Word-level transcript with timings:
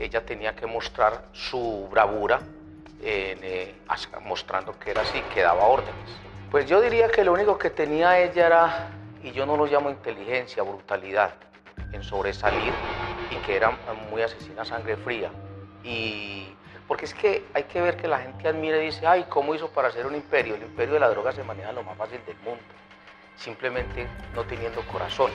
ella 0.00 0.24
tenía 0.24 0.56
que 0.56 0.66
mostrar 0.66 1.26
su 1.32 1.86
bravura, 1.90 2.40
eh, 3.02 3.74
mostrando 4.24 4.78
que 4.78 4.90
era 4.90 5.02
así, 5.02 5.20
que 5.34 5.42
daba 5.42 5.66
órdenes. 5.66 6.10
Pues 6.50 6.66
yo 6.66 6.80
diría 6.80 7.08
que 7.08 7.22
lo 7.22 7.32
único 7.32 7.58
que 7.58 7.70
tenía 7.70 8.18
ella 8.18 8.46
era, 8.46 8.90
y 9.22 9.32
yo 9.32 9.46
no 9.46 9.56
lo 9.56 9.66
llamo 9.66 9.90
inteligencia, 9.90 10.62
brutalidad, 10.62 11.34
en 11.92 12.02
sobresalir 12.02 12.72
y 13.30 13.36
que 13.46 13.56
era 13.56 13.76
muy 14.10 14.22
asesina 14.22 14.64
sangre 14.64 14.96
fría. 14.96 15.30
Y 15.84 16.46
porque 16.88 17.04
es 17.04 17.14
que 17.14 17.44
hay 17.54 17.64
que 17.64 17.80
ver 17.80 17.96
que 17.96 18.08
la 18.08 18.20
gente 18.20 18.48
admira 18.48 18.82
y 18.82 18.86
dice, 18.86 19.06
ay, 19.06 19.26
¿cómo 19.28 19.54
hizo 19.54 19.68
para 19.68 19.88
hacer 19.88 20.06
un 20.06 20.14
imperio? 20.14 20.54
El 20.54 20.62
imperio 20.62 20.94
de 20.94 21.00
la 21.00 21.10
droga 21.10 21.32
se 21.32 21.44
maneja 21.44 21.72
lo 21.72 21.82
más 21.82 21.96
fácil 21.96 22.18
del 22.26 22.36
mundo, 22.38 22.62
simplemente 23.36 24.06
no 24.34 24.44
teniendo 24.44 24.80
corazón. 24.86 25.30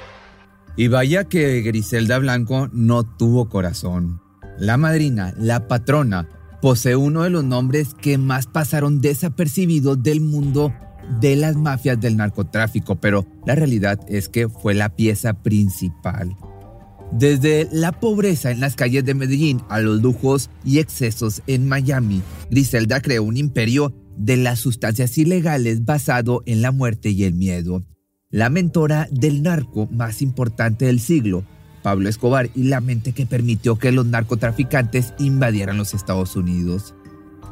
Y 0.75 0.88
vaya 0.89 1.23
que 1.23 1.61
Griselda 1.61 2.18
Blanco 2.18 2.68
no 2.73 3.04
tuvo 3.04 3.47
corazón. 3.47 4.24
La 4.59 4.77
madrina, 4.77 5.33
la 5.37 5.67
patrona, 5.67 6.29
posee 6.61 6.95
uno 6.95 7.23
de 7.23 7.30
los 7.30 7.43
nombres 7.43 7.93
que 7.93 8.17
más 8.17 8.48
pasaron 8.48 9.02
desapercibidos 9.02 10.02
del 10.02 10.21
mundo 10.21 10.73
de 11.20 11.35
las 11.35 11.55
mafias 11.55 11.99
del 11.99 12.17
narcotráfico, 12.17 12.95
pero 12.95 13.25
la 13.45 13.55
realidad 13.55 13.99
es 14.07 14.30
que 14.30 14.49
fue 14.49 14.73
la 14.73 14.89
pieza 14.89 15.33
principal. 15.33 16.35
Desde 17.11 17.70
la 17.71 17.91
pobreza 17.99 18.52
en 18.52 18.59
las 18.59 18.75
calles 18.75 19.05
de 19.05 19.13
Medellín 19.13 19.61
a 19.70 19.80
los 19.80 20.02
lujos 20.02 20.49
y 20.63 20.80
excesos 20.80 21.41
en 21.47 21.67
Miami, 21.67 22.22
Griselda 22.49 23.02
creó 23.02 23.23
un 23.23 23.38
imperio 23.38 23.94
de 24.17 24.38
las 24.38 24.59
sustancias 24.59 25.17
ilegales 25.17 25.85
basado 25.85 26.44
en 26.45 26.61
la 26.61 26.72
muerte 26.72 27.09
y 27.09 27.25
el 27.25 27.33
miedo. 27.33 27.83
La 28.30 28.49
mentora 28.49 29.08
del 29.11 29.44
narco 29.44 29.88
más 29.91 30.22
importante 30.22 30.85
del 30.85 30.99
siglo, 30.99 31.45
Pablo 31.85 32.09
Escobar, 32.09 32.49
y 32.55 32.63
la 32.63 32.81
mente 32.81 33.13
que 33.13 33.27
permitió 33.27 33.77
que 33.77 33.91
los 33.91 34.07
narcotraficantes 34.07 35.13
invadieran 35.20 35.77
los 35.77 35.94
Estados 35.94 36.35
Unidos. 36.35 36.95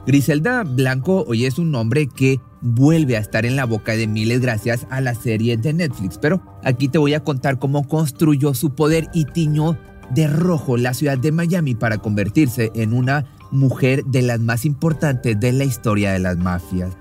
Griselda 0.08 0.64
Blanco 0.64 1.23
hoy 1.28 1.45
es 1.45 1.59
un 1.59 1.70
nombre 1.70 2.08
que 2.08 2.39
vuelve 2.59 3.16
a 3.16 3.20
estar 3.20 3.45
en 3.45 3.56
la 3.56 3.66
boca 3.66 3.92
de 3.92 4.08
miles 4.08 4.42
gracias 4.42 4.88
a 4.89 5.02
la 5.02 5.14
serie 5.14 5.56
de 5.56 5.73
Netflix, 5.73 6.17
pero 6.17 6.42
aquí 6.64 6.88
te 6.88 6.98
voy 6.98 7.14
a 7.14 7.23
contar 7.23 7.59
cómo 7.59 7.88
construyó 7.88 8.56
su 8.56 8.73
poder 8.73 9.08
y 9.14 9.26
tiñó 9.26 9.78
de 10.16 10.26
rojo 10.26 10.78
la 10.78 10.95
ciudad 10.95 11.20
de 11.20 11.31
Miami 11.31 11.76
para 11.76 12.00
convertirse 12.00 12.72
en 12.73 12.94
una 12.94 13.28
mujer 13.52 14.04
de 14.06 14.23
las 14.23 14.39
más 14.39 14.66
importantes 14.66 15.39
de 15.39 15.52
la 15.52 15.64
historia 15.64 16.11
de 16.11 16.17
las 16.17 16.38
mafias. 16.38 16.98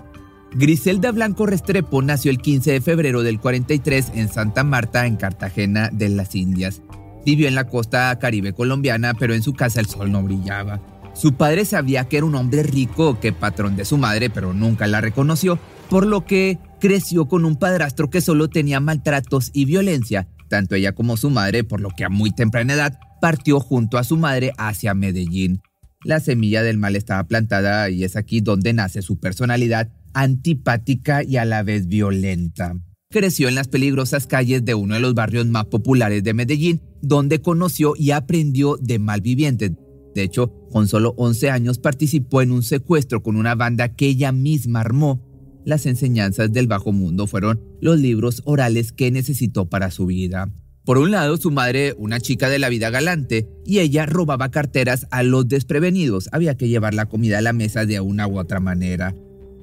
Griselda 0.52 1.12
Blanco 1.12 1.46
Restrepo 1.46 2.02
nació 2.02 2.30
el 2.30 2.36
15 2.36 2.72
de 2.72 2.80
febrero 2.82 3.22
del 3.22 3.40
43 3.40 4.12
en 4.16 4.28
Santa 4.28 4.64
Marta, 4.64 5.06
en 5.06 5.16
Cartagena 5.16 5.88
de 5.90 6.10
las 6.10 6.34
Indias. 6.34 6.82
Vivió 7.24 7.48
en 7.48 7.54
la 7.54 7.68
costa 7.68 8.18
caribe 8.18 8.52
colombiana, 8.52 9.14
pero 9.14 9.34
en 9.34 9.42
su 9.42 9.52
casa 9.54 9.80
el 9.80 9.86
sol 9.86 10.10
no 10.10 10.22
brillaba. 10.22 10.80
Su 11.14 11.34
padre 11.34 11.64
sabía 11.64 12.04
que 12.04 12.16
era 12.16 12.26
un 12.26 12.34
hombre 12.34 12.62
rico, 12.62 13.20
que 13.20 13.32
patrón 13.32 13.76
de 13.76 13.84
su 13.84 13.98
madre, 13.98 14.30
pero 14.30 14.54
nunca 14.54 14.86
la 14.86 15.00
reconoció, 15.00 15.58
por 15.90 16.06
lo 16.06 16.24
que 16.24 16.58
creció 16.80 17.28
con 17.28 17.44
un 17.44 17.56
padrastro 17.56 18.10
que 18.10 18.20
solo 18.20 18.48
tenía 18.48 18.80
maltratos 18.80 19.50
y 19.52 19.66
violencia. 19.66 20.26
Tanto 20.48 20.74
ella 20.74 20.92
como 20.92 21.16
su 21.16 21.30
madre, 21.30 21.64
por 21.64 21.80
lo 21.80 21.90
que 21.90 22.04
a 22.04 22.08
muy 22.08 22.32
temprana 22.32 22.74
edad, 22.74 22.98
partió 23.20 23.60
junto 23.60 23.98
a 23.98 24.04
su 24.04 24.16
madre 24.16 24.52
hacia 24.56 24.94
Medellín. 24.94 25.62
La 26.02 26.18
semilla 26.18 26.62
del 26.62 26.78
mal 26.78 26.96
estaba 26.96 27.24
plantada 27.24 27.88
y 27.90 28.04
es 28.04 28.16
aquí 28.16 28.40
donde 28.40 28.72
nace 28.72 29.02
su 29.02 29.20
personalidad 29.20 29.90
antipática 30.14 31.22
y 31.22 31.36
a 31.36 31.44
la 31.44 31.62
vez 31.62 31.86
violenta. 31.86 32.74
Creció 33.12 33.48
en 33.48 33.54
las 33.54 33.68
peligrosas 33.68 34.26
calles 34.26 34.64
de 34.64 34.74
uno 34.74 34.94
de 34.94 35.00
los 35.00 35.14
barrios 35.14 35.46
más 35.46 35.66
populares 35.66 36.24
de 36.24 36.34
Medellín, 36.34 36.82
donde 37.00 37.40
conoció 37.40 37.94
y 37.96 38.10
aprendió 38.10 38.76
de 38.80 38.98
malvivientes, 38.98 39.72
de 40.14 40.22
hecho, 40.22 40.52
con 40.70 40.88
solo 40.88 41.14
11 41.16 41.50
años 41.50 41.78
participó 41.78 42.42
en 42.42 42.52
un 42.52 42.62
secuestro 42.62 43.22
con 43.22 43.36
una 43.36 43.54
banda 43.54 43.94
que 43.94 44.06
ella 44.06 44.32
misma 44.32 44.80
armó. 44.80 45.22
Las 45.64 45.86
enseñanzas 45.86 46.52
del 46.52 46.66
bajo 46.66 46.92
mundo 46.92 47.26
fueron 47.26 47.60
los 47.80 47.98
libros 47.98 48.42
orales 48.44 48.92
que 48.92 49.10
necesitó 49.10 49.68
para 49.68 49.90
su 49.90 50.06
vida. 50.06 50.52
Por 50.84 50.98
un 50.98 51.12
lado, 51.12 51.36
su 51.36 51.52
madre, 51.52 51.94
una 51.96 52.18
chica 52.18 52.48
de 52.48 52.58
la 52.58 52.68
vida 52.68 52.90
galante, 52.90 53.48
y 53.64 53.78
ella 53.78 54.04
robaba 54.04 54.50
carteras 54.50 55.06
a 55.12 55.22
los 55.22 55.46
desprevenidos. 55.46 56.28
Había 56.32 56.56
que 56.56 56.68
llevar 56.68 56.94
la 56.94 57.06
comida 57.06 57.38
a 57.38 57.42
la 57.42 57.52
mesa 57.52 57.86
de 57.86 58.00
una 58.00 58.26
u 58.26 58.38
otra 58.38 58.58
manera. 58.58 59.14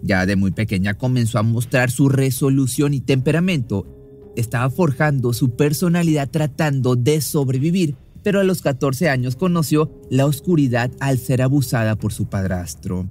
Ya 0.01 0.25
de 0.25 0.35
muy 0.35 0.51
pequeña 0.51 0.93
comenzó 0.93 1.39
a 1.39 1.43
mostrar 1.43 1.91
su 1.91 2.09
resolución 2.09 2.93
y 2.93 3.01
temperamento. 3.01 3.85
Estaba 4.35 4.69
forjando 4.69 5.33
su 5.33 5.55
personalidad 5.55 6.29
tratando 6.29 6.95
de 6.95 7.21
sobrevivir 7.21 7.95
pero 8.23 8.39
a 8.39 8.43
los 8.43 8.61
14 8.61 9.09
años 9.09 9.35
conoció 9.35 9.91
la 10.09 10.25
oscuridad 10.25 10.91
al 10.99 11.17
ser 11.17 11.41
abusada 11.41 11.95
por 11.95 12.13
su 12.13 12.25
padrastro. 12.25 13.09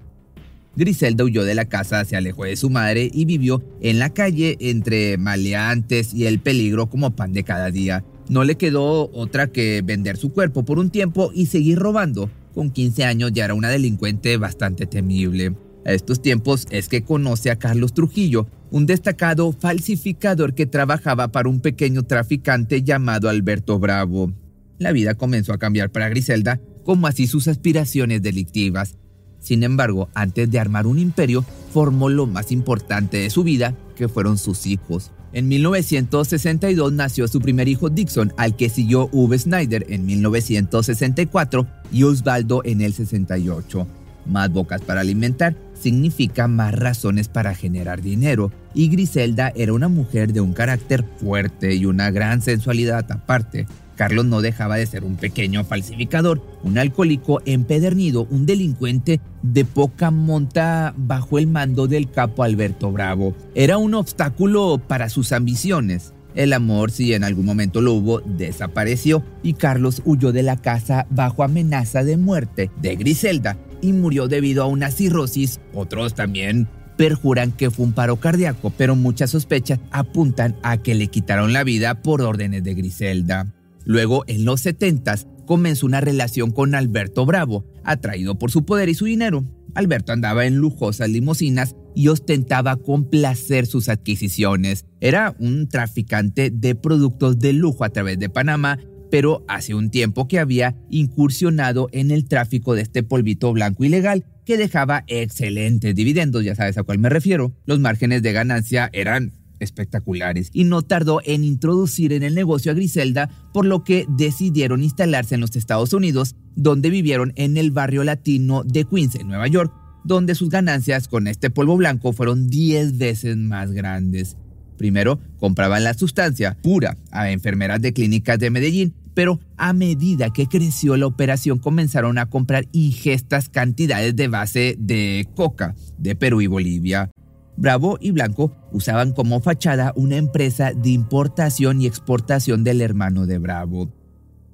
Griselda 0.76 1.24
huyó 1.24 1.44
de 1.44 1.56
la 1.56 1.64
casa, 1.64 2.04
se 2.04 2.16
alejó 2.16 2.44
de 2.44 2.56
su 2.56 2.70
madre 2.70 3.10
y 3.12 3.24
vivió 3.24 3.64
en 3.80 3.98
la 3.98 4.10
calle 4.10 4.56
entre 4.60 5.18
maleantes 5.18 6.14
y 6.14 6.26
el 6.26 6.38
peligro 6.38 6.88
como 6.88 7.16
pan 7.16 7.32
de 7.32 7.42
cada 7.42 7.70
día. 7.70 8.04
No 8.28 8.44
le 8.44 8.56
quedó 8.56 9.10
otra 9.12 9.48
que 9.48 9.82
vender 9.82 10.18
su 10.18 10.32
cuerpo 10.32 10.64
por 10.64 10.78
un 10.78 10.90
tiempo 10.90 11.32
y 11.34 11.46
seguir 11.46 11.78
robando. 11.78 12.30
Con 12.54 12.70
15 12.70 13.04
años 13.04 13.32
ya 13.32 13.46
era 13.46 13.54
una 13.54 13.70
delincuente 13.70 14.36
bastante 14.36 14.86
temible. 14.86 15.54
A 15.88 15.92
estos 15.92 16.22
tiempos 16.22 16.68
es 16.70 16.88
que 16.88 17.02
conoce 17.02 17.50
a 17.50 17.56
Carlos 17.56 17.94
Trujillo, 17.94 18.46
un 18.70 18.86
destacado 18.86 19.50
falsificador 19.50 20.54
que 20.54 20.66
trabajaba 20.66 21.28
para 21.28 21.48
un 21.48 21.58
pequeño 21.58 22.04
traficante 22.04 22.84
llamado 22.84 23.28
Alberto 23.28 23.80
Bravo 23.80 24.32
la 24.78 24.92
vida 24.92 25.14
comenzó 25.14 25.52
a 25.52 25.58
cambiar 25.58 25.90
para 25.90 26.08
Griselda, 26.08 26.60
como 26.84 27.06
así 27.06 27.26
sus 27.26 27.48
aspiraciones 27.48 28.22
delictivas. 28.22 28.96
Sin 29.40 29.62
embargo, 29.62 30.08
antes 30.14 30.50
de 30.50 30.58
armar 30.58 30.86
un 30.86 30.98
imperio, 30.98 31.44
formó 31.72 32.08
lo 32.08 32.26
más 32.26 32.50
importante 32.52 33.18
de 33.18 33.30
su 33.30 33.44
vida, 33.44 33.74
que 33.96 34.08
fueron 34.08 34.38
sus 34.38 34.66
hijos. 34.66 35.10
En 35.32 35.48
1962 35.48 36.92
nació 36.92 37.28
su 37.28 37.40
primer 37.40 37.68
hijo 37.68 37.90
Dixon, 37.90 38.32
al 38.36 38.56
que 38.56 38.68
siguió 38.68 39.10
Uwe 39.12 39.38
Snyder 39.38 39.84
en 39.88 40.06
1964 40.06 41.66
y 41.92 42.04
Osvaldo 42.04 42.62
en 42.64 42.80
el 42.80 42.94
68. 42.94 43.86
Más 44.26 44.50
bocas 44.50 44.80
para 44.80 45.00
alimentar 45.00 45.56
significa 45.80 46.48
más 46.48 46.74
razones 46.74 47.28
para 47.28 47.54
generar 47.54 48.02
dinero, 48.02 48.52
y 48.74 48.88
Griselda 48.88 49.52
era 49.54 49.72
una 49.72 49.88
mujer 49.88 50.32
de 50.32 50.40
un 50.40 50.52
carácter 50.52 51.04
fuerte 51.20 51.74
y 51.74 51.86
una 51.86 52.10
gran 52.10 52.42
sensualidad 52.42 53.10
aparte. 53.10 53.66
Carlos 53.96 54.26
no 54.26 54.40
dejaba 54.40 54.76
de 54.76 54.86
ser 54.86 55.02
un 55.02 55.16
pequeño 55.16 55.64
falsificador, 55.64 56.40
un 56.62 56.78
alcohólico 56.78 57.42
empedernido, 57.46 58.28
un 58.30 58.46
delincuente 58.46 59.20
de 59.42 59.64
poca 59.64 60.12
monta 60.12 60.94
bajo 60.96 61.36
el 61.38 61.48
mando 61.48 61.88
del 61.88 62.08
capo 62.08 62.44
Alberto 62.44 62.92
Bravo. 62.92 63.34
Era 63.56 63.76
un 63.76 63.94
obstáculo 63.94 64.80
para 64.86 65.08
sus 65.08 65.32
ambiciones. 65.32 66.12
El 66.36 66.52
amor, 66.52 66.92
si 66.92 67.12
en 67.12 67.24
algún 67.24 67.46
momento 67.46 67.80
lo 67.80 67.94
hubo, 67.94 68.20
desapareció 68.20 69.24
y 69.42 69.54
Carlos 69.54 70.02
huyó 70.04 70.30
de 70.30 70.44
la 70.44 70.56
casa 70.56 71.08
bajo 71.10 71.42
amenaza 71.42 72.04
de 72.04 72.16
muerte 72.16 72.70
de 72.80 72.94
Griselda 72.94 73.56
y 73.82 73.92
murió 73.92 74.28
debido 74.28 74.62
a 74.62 74.66
una 74.66 74.90
cirrosis. 74.90 75.60
Otros 75.72 76.14
también 76.14 76.68
perjuran 76.96 77.52
que 77.52 77.70
fue 77.70 77.86
un 77.86 77.92
paro 77.92 78.16
cardíaco, 78.16 78.70
pero 78.76 78.96
muchas 78.96 79.30
sospechas 79.30 79.78
apuntan 79.90 80.56
a 80.62 80.78
que 80.78 80.94
le 80.94 81.06
quitaron 81.06 81.52
la 81.52 81.64
vida 81.64 82.02
por 82.02 82.22
órdenes 82.22 82.64
de 82.64 82.74
Griselda. 82.74 83.54
Luego, 83.84 84.24
en 84.26 84.44
los 84.44 84.60
70 84.60 85.14
comenzó 85.46 85.86
una 85.86 86.00
relación 86.00 86.50
con 86.50 86.74
Alberto 86.74 87.24
Bravo, 87.24 87.64
atraído 87.84 88.38
por 88.38 88.50
su 88.50 88.66
poder 88.66 88.88
y 88.90 88.94
su 88.94 89.06
dinero. 89.06 89.44
Alberto 89.74 90.12
andaba 90.12 90.44
en 90.44 90.56
lujosas 90.56 91.08
limusinas 91.08 91.76
y 91.94 92.08
ostentaba 92.08 92.76
con 92.76 93.08
placer 93.08 93.66
sus 93.66 93.88
adquisiciones. 93.88 94.84
Era 95.00 95.34
un 95.38 95.68
traficante 95.68 96.50
de 96.50 96.74
productos 96.74 97.38
de 97.38 97.52
lujo 97.52 97.84
a 97.84 97.90
través 97.90 98.18
de 98.18 98.28
Panamá, 98.28 98.78
pero 99.10 99.44
hace 99.48 99.74
un 99.74 99.90
tiempo 99.90 100.28
que 100.28 100.38
había 100.38 100.76
incursionado 100.90 101.88
en 101.92 102.10
el 102.10 102.26
tráfico 102.26 102.74
de 102.74 102.82
este 102.82 103.02
polvito 103.02 103.52
blanco 103.52 103.84
ilegal 103.84 104.24
que 104.44 104.56
dejaba 104.56 105.04
excelentes 105.06 105.94
dividendos, 105.94 106.44
ya 106.44 106.54
sabes 106.54 106.78
a 106.78 106.82
cuál 106.82 106.98
me 106.98 107.10
refiero. 107.10 107.52
Los 107.66 107.80
márgenes 107.80 108.22
de 108.22 108.32
ganancia 108.32 108.88
eran 108.92 109.32
espectaculares 109.60 110.50
y 110.52 110.64
no 110.64 110.82
tardó 110.82 111.20
en 111.24 111.44
introducir 111.44 112.12
en 112.12 112.22
el 112.22 112.34
negocio 112.34 112.72
a 112.72 112.74
Griselda, 112.74 113.28
por 113.52 113.66
lo 113.66 113.84
que 113.84 114.06
decidieron 114.08 114.82
instalarse 114.82 115.34
en 115.34 115.40
los 115.40 115.56
Estados 115.56 115.92
Unidos, 115.92 116.36
donde 116.54 116.90
vivieron 116.90 117.32
en 117.36 117.56
el 117.56 117.70
barrio 117.70 118.04
latino 118.04 118.64
de 118.64 118.84
Queens, 118.84 119.16
en 119.16 119.28
Nueva 119.28 119.48
York, 119.48 119.72
donde 120.04 120.34
sus 120.34 120.48
ganancias 120.48 121.08
con 121.08 121.26
este 121.26 121.50
polvo 121.50 121.76
blanco 121.76 122.12
fueron 122.12 122.48
10 122.48 122.98
veces 122.98 123.36
más 123.36 123.72
grandes. 123.72 124.36
Primero, 124.76 125.18
compraban 125.38 125.82
la 125.82 125.94
sustancia 125.94 126.56
pura 126.62 126.96
a 127.10 127.30
enfermeras 127.30 127.82
de 127.82 127.92
clínicas 127.92 128.38
de 128.38 128.50
Medellín, 128.50 128.94
pero 129.18 129.40
a 129.56 129.72
medida 129.72 130.30
que 130.32 130.46
creció 130.46 130.96
la 130.96 131.08
operación 131.08 131.58
comenzaron 131.58 132.18
a 132.18 132.26
comprar 132.26 132.68
ingestas 132.70 133.48
cantidades 133.48 134.14
de 134.14 134.28
base 134.28 134.76
de 134.78 135.26
coca 135.34 135.74
de 135.98 136.14
Perú 136.14 136.40
y 136.40 136.46
Bolivia. 136.46 137.10
Bravo 137.56 137.98
y 138.00 138.12
Blanco 138.12 138.52
usaban 138.70 139.12
como 139.12 139.40
fachada 139.40 139.92
una 139.96 140.14
empresa 140.14 140.72
de 140.72 140.90
importación 140.90 141.82
y 141.82 141.88
exportación 141.88 142.62
del 142.62 142.80
hermano 142.80 143.26
de 143.26 143.38
Bravo. 143.38 143.92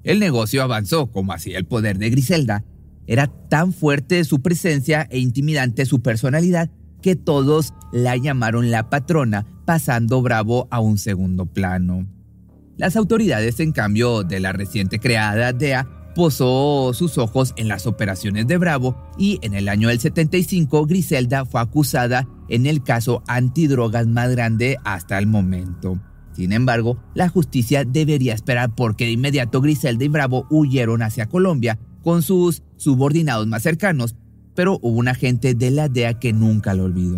El 0.03 0.19
negocio 0.19 0.63
avanzó 0.63 1.11
como 1.11 1.33
hacía 1.33 1.59
el 1.59 1.65
poder 1.65 1.99
de 1.99 2.09
Griselda 2.09 2.65
Era 3.05 3.27
tan 3.27 3.71
fuerte 3.71 4.23
su 4.23 4.41
presencia 4.41 5.07
e 5.11 5.19
intimidante 5.19 5.85
su 5.85 6.01
personalidad 6.01 6.71
que 7.03 7.15
todos 7.15 7.75
la 7.93 8.17
llamaron 8.17 8.71
la 8.71 8.89
patrona, 8.89 9.45
pasando 9.67 10.23
Bravo 10.23 10.67
a 10.71 10.79
un 10.79 10.97
segundo 10.97 11.45
plano. 11.45 12.14
Las 12.77 12.97
autoridades, 12.97 13.61
en 13.61 13.71
cambio, 13.71 14.23
de 14.23 14.41
la 14.41 14.51
reciente 14.51 14.99
creada 14.99 15.53
DEA 15.53 15.87
posó 16.13 16.91
sus 16.93 17.17
ojos 17.17 17.53
en 17.55 17.69
las 17.69 17.87
operaciones 17.87 18.47
de 18.47 18.57
Bravo 18.57 18.97
y 19.17 19.39
en 19.41 19.53
el 19.53 19.69
año 19.69 19.87
del 19.87 19.99
75 20.01 20.85
Griselda 20.85 21.45
fue 21.45 21.61
acusada 21.61 22.27
en 22.49 22.65
el 22.65 22.83
caso 22.83 23.23
antidrogas 23.27 24.07
más 24.07 24.29
grande 24.31 24.77
hasta 24.83 25.17
el 25.17 25.27
momento. 25.27 25.99
Sin 26.33 26.51
embargo, 26.51 26.97
la 27.13 27.29
justicia 27.29 27.85
debería 27.85 28.33
esperar 28.33 28.75
porque 28.75 29.05
de 29.05 29.11
inmediato 29.11 29.61
Griselda 29.61 30.03
y 30.03 30.09
Bravo 30.09 30.45
huyeron 30.49 31.01
hacia 31.01 31.27
Colombia 31.27 31.79
con 32.03 32.21
sus 32.21 32.61
subordinados 32.75 33.47
más 33.47 33.63
cercanos, 33.63 34.15
pero 34.53 34.79
hubo 34.81 34.99
un 34.99 35.07
agente 35.07 35.53
de 35.53 35.71
la 35.71 35.87
DEA 35.87 36.19
que 36.19 36.33
nunca 36.33 36.73
lo 36.73 36.83
olvidó. 36.83 37.17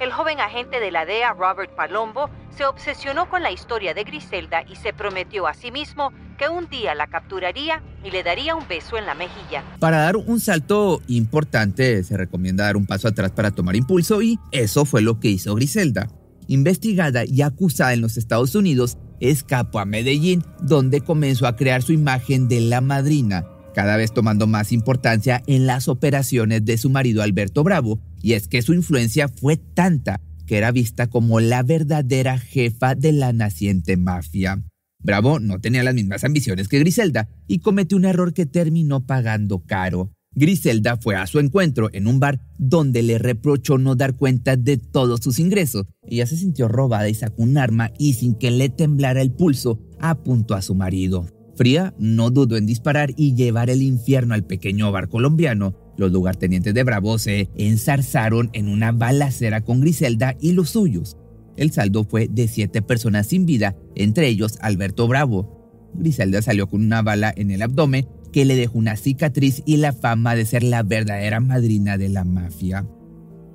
El 0.00 0.12
joven 0.12 0.40
agente 0.40 0.80
de 0.80 0.90
la 0.90 1.04
DEA, 1.04 1.34
Robert 1.34 1.74
Palombo, 1.74 2.30
se 2.56 2.64
obsesionó 2.64 3.28
con 3.28 3.42
la 3.42 3.52
historia 3.52 3.92
de 3.92 4.04
Griselda 4.04 4.64
y 4.70 4.76
se 4.76 4.92
prometió 4.92 5.46
a 5.46 5.54
sí 5.54 5.70
mismo 5.70 6.12
que 6.38 6.48
un 6.48 6.68
día 6.68 6.94
la 6.94 7.06
capturaría 7.06 7.82
y 8.04 8.10
le 8.10 8.22
daría 8.22 8.54
un 8.54 8.66
beso 8.66 8.96
en 8.96 9.06
la 9.06 9.14
mejilla. 9.14 9.62
Para 9.78 9.98
dar 9.98 10.16
un 10.16 10.40
salto 10.40 11.02
importante 11.08 12.02
se 12.02 12.16
recomienda 12.16 12.64
dar 12.64 12.76
un 12.76 12.86
paso 12.86 13.08
atrás 13.08 13.30
para 13.32 13.50
tomar 13.50 13.76
impulso 13.76 14.22
y 14.22 14.38
eso 14.52 14.84
fue 14.84 15.02
lo 15.02 15.20
que 15.20 15.28
hizo 15.28 15.54
Griselda. 15.54 16.08
Investigada 16.48 17.24
y 17.24 17.42
acusada 17.42 17.92
en 17.92 18.00
los 18.00 18.16
Estados 18.16 18.54
Unidos, 18.54 18.98
escapó 19.20 19.80
a 19.80 19.84
Medellín, 19.84 20.44
donde 20.60 21.00
comenzó 21.00 21.46
a 21.46 21.56
crear 21.56 21.82
su 21.82 21.92
imagen 21.92 22.48
de 22.48 22.60
la 22.60 22.80
madrina, 22.80 23.46
cada 23.74 23.96
vez 23.96 24.12
tomando 24.12 24.46
más 24.46 24.72
importancia 24.72 25.42
en 25.46 25.66
las 25.66 25.88
operaciones 25.88 26.64
de 26.64 26.78
su 26.78 26.88
marido 26.88 27.22
Alberto 27.22 27.64
Bravo, 27.64 27.98
y 28.22 28.34
es 28.34 28.46
que 28.46 28.62
su 28.62 28.74
influencia 28.74 29.28
fue 29.28 29.56
tanta 29.56 30.20
que 30.46 30.56
era 30.56 30.72
vista 30.72 31.08
como 31.08 31.40
la 31.40 31.62
verdadera 31.62 32.38
jefa 32.38 32.94
de 32.94 33.12
la 33.12 33.32
naciente 33.32 33.96
mafia. 33.96 34.62
Bravo 34.98 35.38
no 35.38 35.60
tenía 35.60 35.84
las 35.84 35.94
mismas 35.94 36.24
ambiciones 36.24 36.68
que 36.68 36.78
Griselda 36.78 37.28
y 37.46 37.58
cometió 37.58 37.96
un 37.96 38.04
error 38.04 38.32
que 38.32 38.46
terminó 38.46 39.06
pagando 39.06 39.60
caro. 39.60 40.10
Griselda 40.34 40.98
fue 40.98 41.16
a 41.16 41.26
su 41.26 41.38
encuentro 41.38 41.88
en 41.92 42.06
un 42.06 42.20
bar 42.20 42.40
donde 42.58 43.02
le 43.02 43.16
reprochó 43.16 43.78
no 43.78 43.94
dar 43.94 44.16
cuenta 44.16 44.56
de 44.56 44.76
todos 44.76 45.20
sus 45.20 45.38
ingresos. 45.38 45.86
Ella 46.06 46.26
se 46.26 46.36
sintió 46.36 46.68
robada 46.68 47.08
y 47.08 47.14
sacó 47.14 47.42
un 47.42 47.56
arma 47.56 47.90
y 47.98 48.14
sin 48.14 48.34
que 48.34 48.50
le 48.50 48.68
temblara 48.68 49.22
el 49.22 49.32
pulso 49.32 49.80
apuntó 49.98 50.54
a 50.54 50.60
su 50.60 50.74
marido. 50.74 51.26
Fría 51.56 51.94
no 51.98 52.30
dudó 52.30 52.58
en 52.58 52.66
disparar 52.66 53.14
y 53.16 53.34
llevar 53.34 53.70
el 53.70 53.80
infierno 53.80 54.34
al 54.34 54.44
pequeño 54.44 54.92
bar 54.92 55.08
colombiano. 55.08 55.74
Los 55.96 56.12
lugartenientes 56.12 56.74
de 56.74 56.84
Bravo 56.84 57.18
se 57.18 57.48
enzarzaron 57.56 58.50
en 58.52 58.68
una 58.68 58.92
balacera 58.92 59.62
con 59.62 59.80
Griselda 59.80 60.36
y 60.40 60.52
los 60.52 60.70
suyos. 60.70 61.16
El 61.56 61.72
saldo 61.72 62.04
fue 62.04 62.28
de 62.28 62.48
siete 62.48 62.82
personas 62.82 63.28
sin 63.28 63.46
vida, 63.46 63.76
entre 63.94 64.28
ellos 64.28 64.58
Alberto 64.60 65.08
Bravo. 65.08 65.90
Griselda 65.94 66.42
salió 66.42 66.68
con 66.68 66.84
una 66.84 67.02
bala 67.02 67.32
en 67.34 67.50
el 67.50 67.62
abdomen 67.62 68.06
que 68.32 68.44
le 68.44 68.56
dejó 68.56 68.78
una 68.78 68.96
cicatriz 68.96 69.62
y 69.64 69.78
la 69.78 69.94
fama 69.94 70.34
de 70.34 70.44
ser 70.44 70.62
la 70.62 70.82
verdadera 70.82 71.40
madrina 71.40 71.96
de 71.96 72.10
la 72.10 72.24
mafia. 72.24 72.86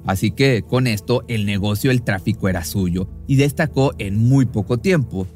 Así 0.05 0.31
que 0.31 0.63
con 0.63 0.87
esto 0.87 1.23
el 1.27 1.45
negocio 1.45 1.91
del 1.91 2.01
tráfico 2.01 2.49
era 2.49 2.63
suyo 2.63 3.07
y 3.27 3.35
destacó 3.35 3.93
en 3.99 4.17
muy 4.17 4.47
poco 4.47 4.79
tiempo 4.79 5.27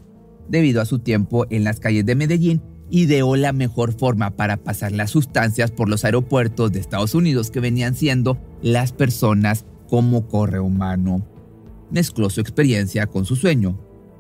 debido 0.50 0.82
a 0.82 0.86
su 0.86 1.00
tiempo 1.00 1.46
en 1.52 1.64
las 1.64 1.80
calles 1.80 2.06
de 2.06 2.16
Medellín, 2.16 2.62
ideó 2.90 3.36
la 3.36 3.54
mejor 3.54 3.94
forma 3.94 4.32
para 4.32 4.58
pasar 4.58 4.92
las 4.92 5.12
sustancias 5.12 5.72
por 5.72 5.90
los 5.90 6.06
aeropuertos 6.06 6.72
de 6.72 6.80
Estados 6.80 7.16
Unidos 7.16 7.52
que 7.52 7.60
venían 7.60 7.96
siendo 7.96 8.38
las 8.62 8.92
personas 8.92 9.66
como 9.90 10.28
correo 10.28 10.64
humano. 10.64 11.26
Mezcló 11.92 12.30
su 12.30 12.42
experiencia 12.42 13.08
con 13.08 13.26
su 13.26 13.36
sueño. 13.36 13.80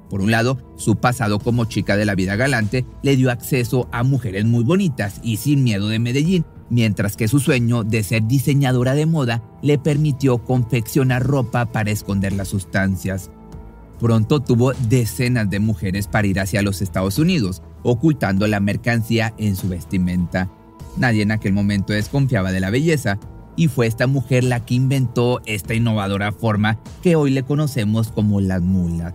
Por 0.09 0.21
un 0.21 0.31
lado, 0.31 0.57
su 0.77 0.97
pasado 0.97 1.39
como 1.39 1.65
chica 1.65 1.97
de 1.97 2.05
la 2.05 2.15
vida 2.15 2.35
galante 2.35 2.85
le 3.01 3.15
dio 3.15 3.31
acceso 3.31 3.89
a 3.91 4.03
mujeres 4.03 4.45
muy 4.45 4.63
bonitas 4.63 5.19
y 5.23 5.37
sin 5.37 5.63
miedo 5.63 5.87
de 5.87 5.99
Medellín, 5.99 6.45
mientras 6.69 7.17
que 7.17 7.27
su 7.27 7.39
sueño 7.39 7.83
de 7.83 8.03
ser 8.03 8.27
diseñadora 8.27 8.93
de 8.93 9.07
moda 9.07 9.43
le 9.61 9.79
permitió 9.79 10.43
confeccionar 10.43 11.23
ropa 11.23 11.71
para 11.71 11.91
esconder 11.91 12.33
las 12.33 12.49
sustancias. 12.49 13.31
Pronto 13.99 14.41
tuvo 14.41 14.73
decenas 14.89 15.49
de 15.49 15.59
mujeres 15.59 16.07
para 16.07 16.27
ir 16.27 16.39
hacia 16.39 16.61
los 16.61 16.81
Estados 16.81 17.17
Unidos, 17.17 17.61
ocultando 17.83 18.47
la 18.47 18.59
mercancía 18.59 19.33
en 19.37 19.55
su 19.55 19.69
vestimenta. 19.69 20.51
Nadie 20.97 21.23
en 21.23 21.31
aquel 21.31 21.53
momento 21.53 21.93
desconfiaba 21.93 22.51
de 22.51 22.59
la 22.59 22.69
belleza, 22.69 23.19
y 23.55 23.69
fue 23.69 23.87
esta 23.87 24.05
mujer 24.05 24.43
la 24.43 24.65
que 24.65 24.73
inventó 24.75 25.41
esta 25.45 25.73
innovadora 25.73 26.33
forma 26.33 26.77
que 27.01 27.15
hoy 27.15 27.31
le 27.31 27.43
conocemos 27.43 28.11
como 28.11 28.41
las 28.41 28.61
mulas. 28.61 29.13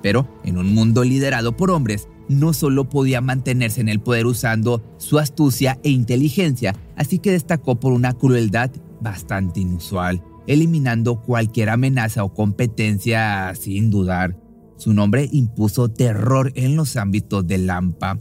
Pero 0.00 0.28
en 0.44 0.58
un 0.58 0.72
mundo 0.74 1.02
liderado 1.02 1.56
por 1.56 1.72
hombres, 1.72 2.08
no 2.28 2.52
solo 2.52 2.88
podía 2.88 3.20
mantenerse 3.20 3.80
en 3.80 3.88
el 3.88 4.00
poder 4.00 4.26
usando 4.26 4.82
su 4.98 5.18
astucia 5.18 5.78
e 5.82 5.90
inteligencia, 5.90 6.76
así 6.96 7.18
que 7.18 7.32
destacó 7.32 7.80
por 7.80 7.92
una 7.92 8.12
crueldad 8.12 8.70
bastante 9.00 9.60
inusual 9.60 10.22
eliminando 10.46 11.22
cualquier 11.22 11.70
amenaza 11.70 12.24
o 12.24 12.34
competencia 12.34 13.52
sin 13.54 13.90
dudar. 13.90 14.38
Su 14.76 14.92
nombre 14.92 15.28
impuso 15.32 15.88
terror 15.88 16.52
en 16.54 16.76
los 16.76 16.96
ámbitos 16.96 17.46
de 17.46 17.58
Lampa. 17.58 18.18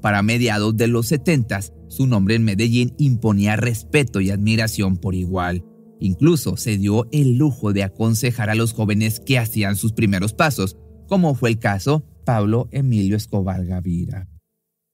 Para 0.00 0.22
mediados 0.22 0.76
de 0.76 0.88
los 0.88 1.06
70, 1.08 1.60
su 1.88 2.06
nombre 2.06 2.34
en 2.34 2.44
Medellín 2.44 2.94
imponía 2.98 3.56
respeto 3.56 4.20
y 4.20 4.30
admiración 4.30 4.96
por 4.96 5.14
igual. 5.14 5.64
Incluso 6.00 6.56
se 6.56 6.78
dio 6.78 7.06
el 7.12 7.36
lujo 7.36 7.72
de 7.72 7.84
aconsejar 7.84 8.50
a 8.50 8.54
los 8.54 8.72
jóvenes 8.72 9.20
que 9.20 9.38
hacían 9.38 9.76
sus 9.76 9.92
primeros 9.92 10.32
pasos, 10.32 10.76
como 11.06 11.34
fue 11.34 11.50
el 11.50 11.58
caso 11.58 12.04
Pablo 12.24 12.68
Emilio 12.72 13.16
Escobar 13.16 13.64
Gavira. 13.64 14.28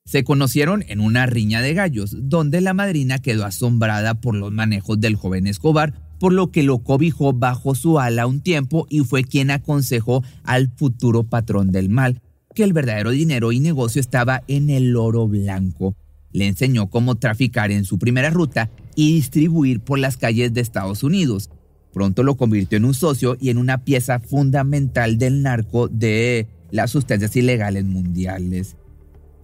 Se 0.04 0.24
conocieron 0.24 0.84
en 0.88 1.00
una 1.00 1.26
riña 1.26 1.60
de 1.60 1.74
gallos, 1.74 2.16
donde 2.18 2.60
la 2.60 2.74
madrina 2.74 3.18
quedó 3.18 3.44
asombrada 3.44 4.20
por 4.20 4.34
los 4.34 4.52
manejos 4.52 5.00
del 5.00 5.16
joven 5.16 5.46
Escobar 5.46 6.07
por 6.18 6.32
lo 6.32 6.50
que 6.50 6.62
lo 6.62 6.78
cobijó 6.78 7.32
bajo 7.32 7.74
su 7.74 7.98
ala 7.98 8.26
un 8.26 8.40
tiempo 8.40 8.86
y 8.90 9.00
fue 9.00 9.24
quien 9.24 9.50
aconsejó 9.50 10.22
al 10.44 10.70
futuro 10.76 11.24
patrón 11.24 11.70
del 11.72 11.88
mal 11.88 12.20
que 12.54 12.64
el 12.64 12.72
verdadero 12.72 13.10
dinero 13.10 13.52
y 13.52 13.60
negocio 13.60 14.00
estaba 14.00 14.42
en 14.48 14.70
el 14.70 14.96
oro 14.96 15.28
blanco. 15.28 15.94
Le 16.32 16.46
enseñó 16.46 16.88
cómo 16.90 17.14
traficar 17.14 17.70
en 17.70 17.84
su 17.84 17.98
primera 17.98 18.30
ruta 18.30 18.70
y 18.96 19.14
distribuir 19.14 19.80
por 19.80 19.98
las 19.98 20.16
calles 20.16 20.52
de 20.52 20.60
Estados 20.60 21.02
Unidos. 21.02 21.50
Pronto 21.92 22.22
lo 22.22 22.36
convirtió 22.36 22.76
en 22.76 22.84
un 22.84 22.94
socio 22.94 23.36
y 23.40 23.50
en 23.50 23.58
una 23.58 23.84
pieza 23.84 24.18
fundamental 24.18 25.18
del 25.18 25.42
narco 25.42 25.88
de 25.88 26.48
las 26.70 26.90
sustancias 26.90 27.34
ilegales 27.36 27.84
mundiales. 27.84 28.76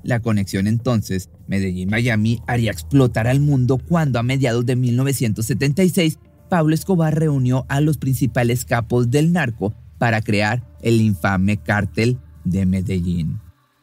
La 0.03 0.21
conexión 0.21 0.67
entonces 0.67 1.31
Medellín-Miami 1.47 2.43
haría 2.47 2.71
explotar 2.71 3.27
al 3.27 3.41
mundo 3.41 3.79
cuando 3.79 4.19
a 4.19 4.23
mediados 4.23 4.67
de 4.67 4.77
1976 4.77 6.19
Pablo 6.55 6.73
Escobar 6.77 7.19
reunió 7.19 7.67
a 7.69 7.81
los 7.81 7.99
principales 7.99 8.65
capos 8.65 9.11
del 9.11 9.33
narco 9.33 9.75
para 9.99 10.23
crear 10.23 10.63
el 10.83 11.01
infame 11.01 11.57
cártel 11.57 12.17
de 12.45 12.65
Medellín. 12.65 13.41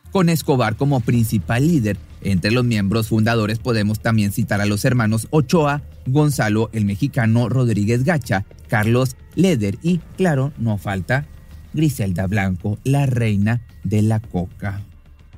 Con 0.09 0.29
Escobar 0.29 0.77
como 0.77 1.01
principal 1.01 1.67
líder, 1.67 1.97
entre 2.21 2.49
los 2.49 2.63
miembros 2.63 3.09
fundadores 3.09 3.59
podemos 3.59 3.99
también 3.99 4.31
citar 4.31 4.61
a 4.61 4.65
los 4.65 4.85
hermanos 4.85 5.27
Ochoa, 5.31 5.81
Gonzalo 6.05 6.69
el 6.71 6.85
mexicano 6.85 7.49
Rodríguez 7.49 8.05
Gacha, 8.05 8.45
Carlos 8.69 9.17
Leder 9.35 9.77
y, 9.83 9.97
claro, 10.15 10.53
no 10.57 10.77
falta, 10.77 11.27
Griselda 11.73 12.25
Blanco, 12.27 12.79
la 12.85 13.05
reina 13.05 13.63
de 13.83 14.01
la 14.01 14.21
coca. 14.21 14.81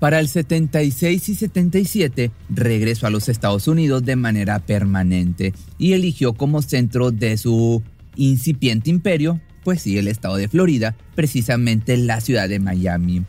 Para 0.03 0.19
el 0.19 0.27
76 0.27 1.29
y 1.29 1.33
77 1.33 2.31
regresó 2.49 3.07
a 3.07 3.09
los 3.09 3.29
Estados 3.29 3.69
Unidos 3.69 4.03
de 4.03 4.17
manera 4.17 4.59
permanente 4.59 5.53
y 5.77 5.93
eligió 5.93 6.33
como 6.33 6.61
centro 6.61 7.11
de 7.11 7.37
su 7.37 7.81
incipiente 8.17 8.89
imperio, 8.89 9.39
pues 9.63 9.83
sí, 9.83 9.97
el 9.97 10.09
estado 10.09 10.35
de 10.35 10.49
Florida, 10.49 10.93
precisamente 11.15 11.95
la 11.95 12.19
ciudad 12.19 12.49
de 12.49 12.59
Miami. 12.59 13.23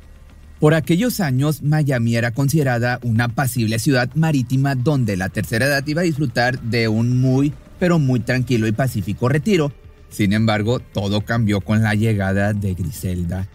Por 0.59 0.75
aquellos 0.75 1.21
años, 1.21 1.63
Miami 1.63 2.17
era 2.17 2.33
considerada 2.33 2.99
una 3.05 3.29
pasible 3.29 3.79
ciudad 3.79 4.13
marítima 4.17 4.75
donde 4.75 5.17
la 5.17 5.29
tercera 5.29 5.67
edad 5.67 5.87
iba 5.87 6.01
a 6.01 6.05
disfrutar 6.05 6.61
de 6.61 6.89
un 6.89 7.21
muy, 7.21 7.53
pero 7.79 8.01
muy 8.01 8.19
tranquilo 8.19 8.67
y 8.67 8.73
pacífico 8.73 9.29
retiro. 9.29 9.73
Sin 10.11 10.33
embargo, 10.33 10.81
todo 10.81 11.21
cambió 11.21 11.61
con 11.61 11.85
la 11.85 11.95
llegada 11.95 12.53
de 12.53 12.75
Griselda 12.75 13.47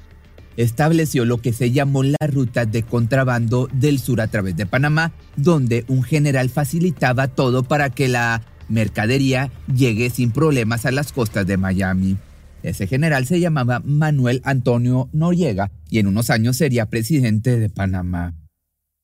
estableció 0.64 1.24
lo 1.24 1.38
que 1.38 1.54
se 1.54 1.72
llamó 1.72 2.04
la 2.04 2.28
ruta 2.28 2.66
de 2.66 2.84
contrabando 2.84 3.70
del 3.72 3.98
sur 3.98 4.20
a 4.20 4.28
través 4.28 4.58
de 4.58 4.66
Panamá, 4.66 5.14
donde 5.38 5.86
un 5.88 6.04
general 6.04 6.50
facilitaba 6.50 7.30
todo 7.30 7.64
para 7.64 7.90
que 7.90 8.10
la 8.10 8.44
mercadería 8.68 9.52
llegue 9.74 10.10
sin 10.10 10.32
problemas 10.32 10.86
a 10.86 10.92
las 10.92 11.14
costas 11.14 11.48
de 11.48 11.56
Miami. 11.56 12.18
Ese 12.62 12.88
general 12.88 13.26
se 13.26 13.40
llamaba 13.40 13.82
Manuel 13.86 14.42
Antonio 14.44 15.10
Noriega 15.14 15.72
y 15.90 16.00
en 16.00 16.08
unos 16.08 16.30
años 16.30 16.58
sería 16.58 16.88
presidente 16.88 17.58
de 17.58 17.70
Panamá. 17.70 18.36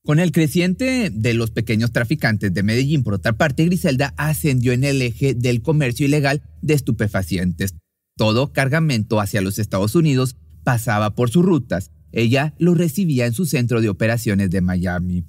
Con 0.03 0.19
el 0.19 0.33
creciente 0.33 1.09
de 1.09 1.33
los 1.33 1.51
pequeños 1.51 1.93
traficantes 1.93 2.53
de 2.53 2.63
Medellín, 2.63 3.01
por 3.01 3.13
otra 3.13 3.31
parte, 3.31 3.63
Griselda 3.63 4.13
ascendió 4.17 4.74
en 4.74 4.83
el 4.83 5.01
eje 5.01 5.33
del 5.33 5.62
comercio 5.62 6.05
ilegal 6.05 6.43
de 6.62 6.74
estupefacientes. 6.74 7.75
Todo 8.17 8.51
cargamento 8.51 9.21
hacia 9.21 9.41
los 9.41 9.57
Estados 9.57 9.95
Unidos 9.95 10.35
pasaba 10.65 11.15
por 11.15 11.29
sus 11.29 11.45
rutas. 11.45 11.91
Ella 12.12 12.53
lo 12.60 12.74
recibía 12.74 13.25
en 13.25 13.34
su 13.34 13.45
centro 13.45 13.79
de 13.79 13.88
operaciones 13.88 14.50
de 14.50 14.60
Miami. 14.60 15.25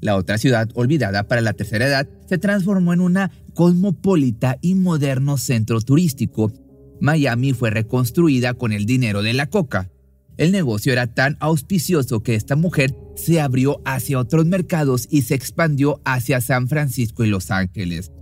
La 0.00 0.14
otra 0.14 0.38
ciudad, 0.38 0.68
olvidada 0.74 1.26
para 1.26 1.40
la 1.40 1.54
tercera 1.54 1.88
edad, 1.88 2.08
se 2.28 2.38
transformó 2.38 2.92
en 2.92 3.00
una 3.00 3.32
cosmopolita 3.54 4.58
y 4.60 4.76
moderno 4.76 5.38
centro 5.38 5.80
turístico. 5.80 6.52
Miami 7.00 7.52
fue 7.52 7.70
reconstruida 7.70 8.54
con 8.54 8.72
el 8.72 8.86
dinero 8.86 9.22
de 9.22 9.34
la 9.34 9.46
coca. 9.46 9.90
El 10.36 10.52
negocio 10.52 10.92
era 10.92 11.08
tan 11.08 11.36
auspicioso 11.40 12.22
que 12.22 12.36
esta 12.36 12.54
mujer 12.54 12.94
se 13.16 13.40
abrió 13.40 13.80
hacia 13.84 14.20
otros 14.20 14.46
mercados 14.46 15.08
y 15.10 15.22
se 15.22 15.34
expandió 15.34 16.00
hacia 16.04 16.40
San 16.40 16.68
Francisco 16.68 17.24
y 17.24 17.28
Los 17.28 17.50
Ángeles. 17.50 18.12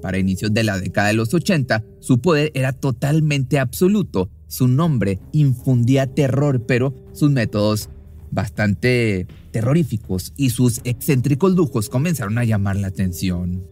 Para 0.00 0.18
inicios 0.18 0.54
de 0.54 0.62
la 0.62 0.78
década 0.78 1.08
de 1.08 1.14
los 1.14 1.34
80, 1.34 1.84
su 2.00 2.20
poder 2.20 2.52
era 2.54 2.72
totalmente 2.72 3.58
absoluto. 3.58 4.30
Su 4.50 4.66
nombre 4.66 5.20
infundía 5.30 6.08
terror, 6.08 6.66
pero 6.66 6.92
sus 7.12 7.30
métodos 7.30 7.88
bastante 8.32 9.28
terroríficos 9.52 10.32
y 10.36 10.50
sus 10.50 10.80
excéntricos 10.82 11.54
lujos 11.54 11.88
comenzaron 11.88 12.36
a 12.36 12.42
llamar 12.42 12.74
la 12.74 12.88
atención. 12.88 13.62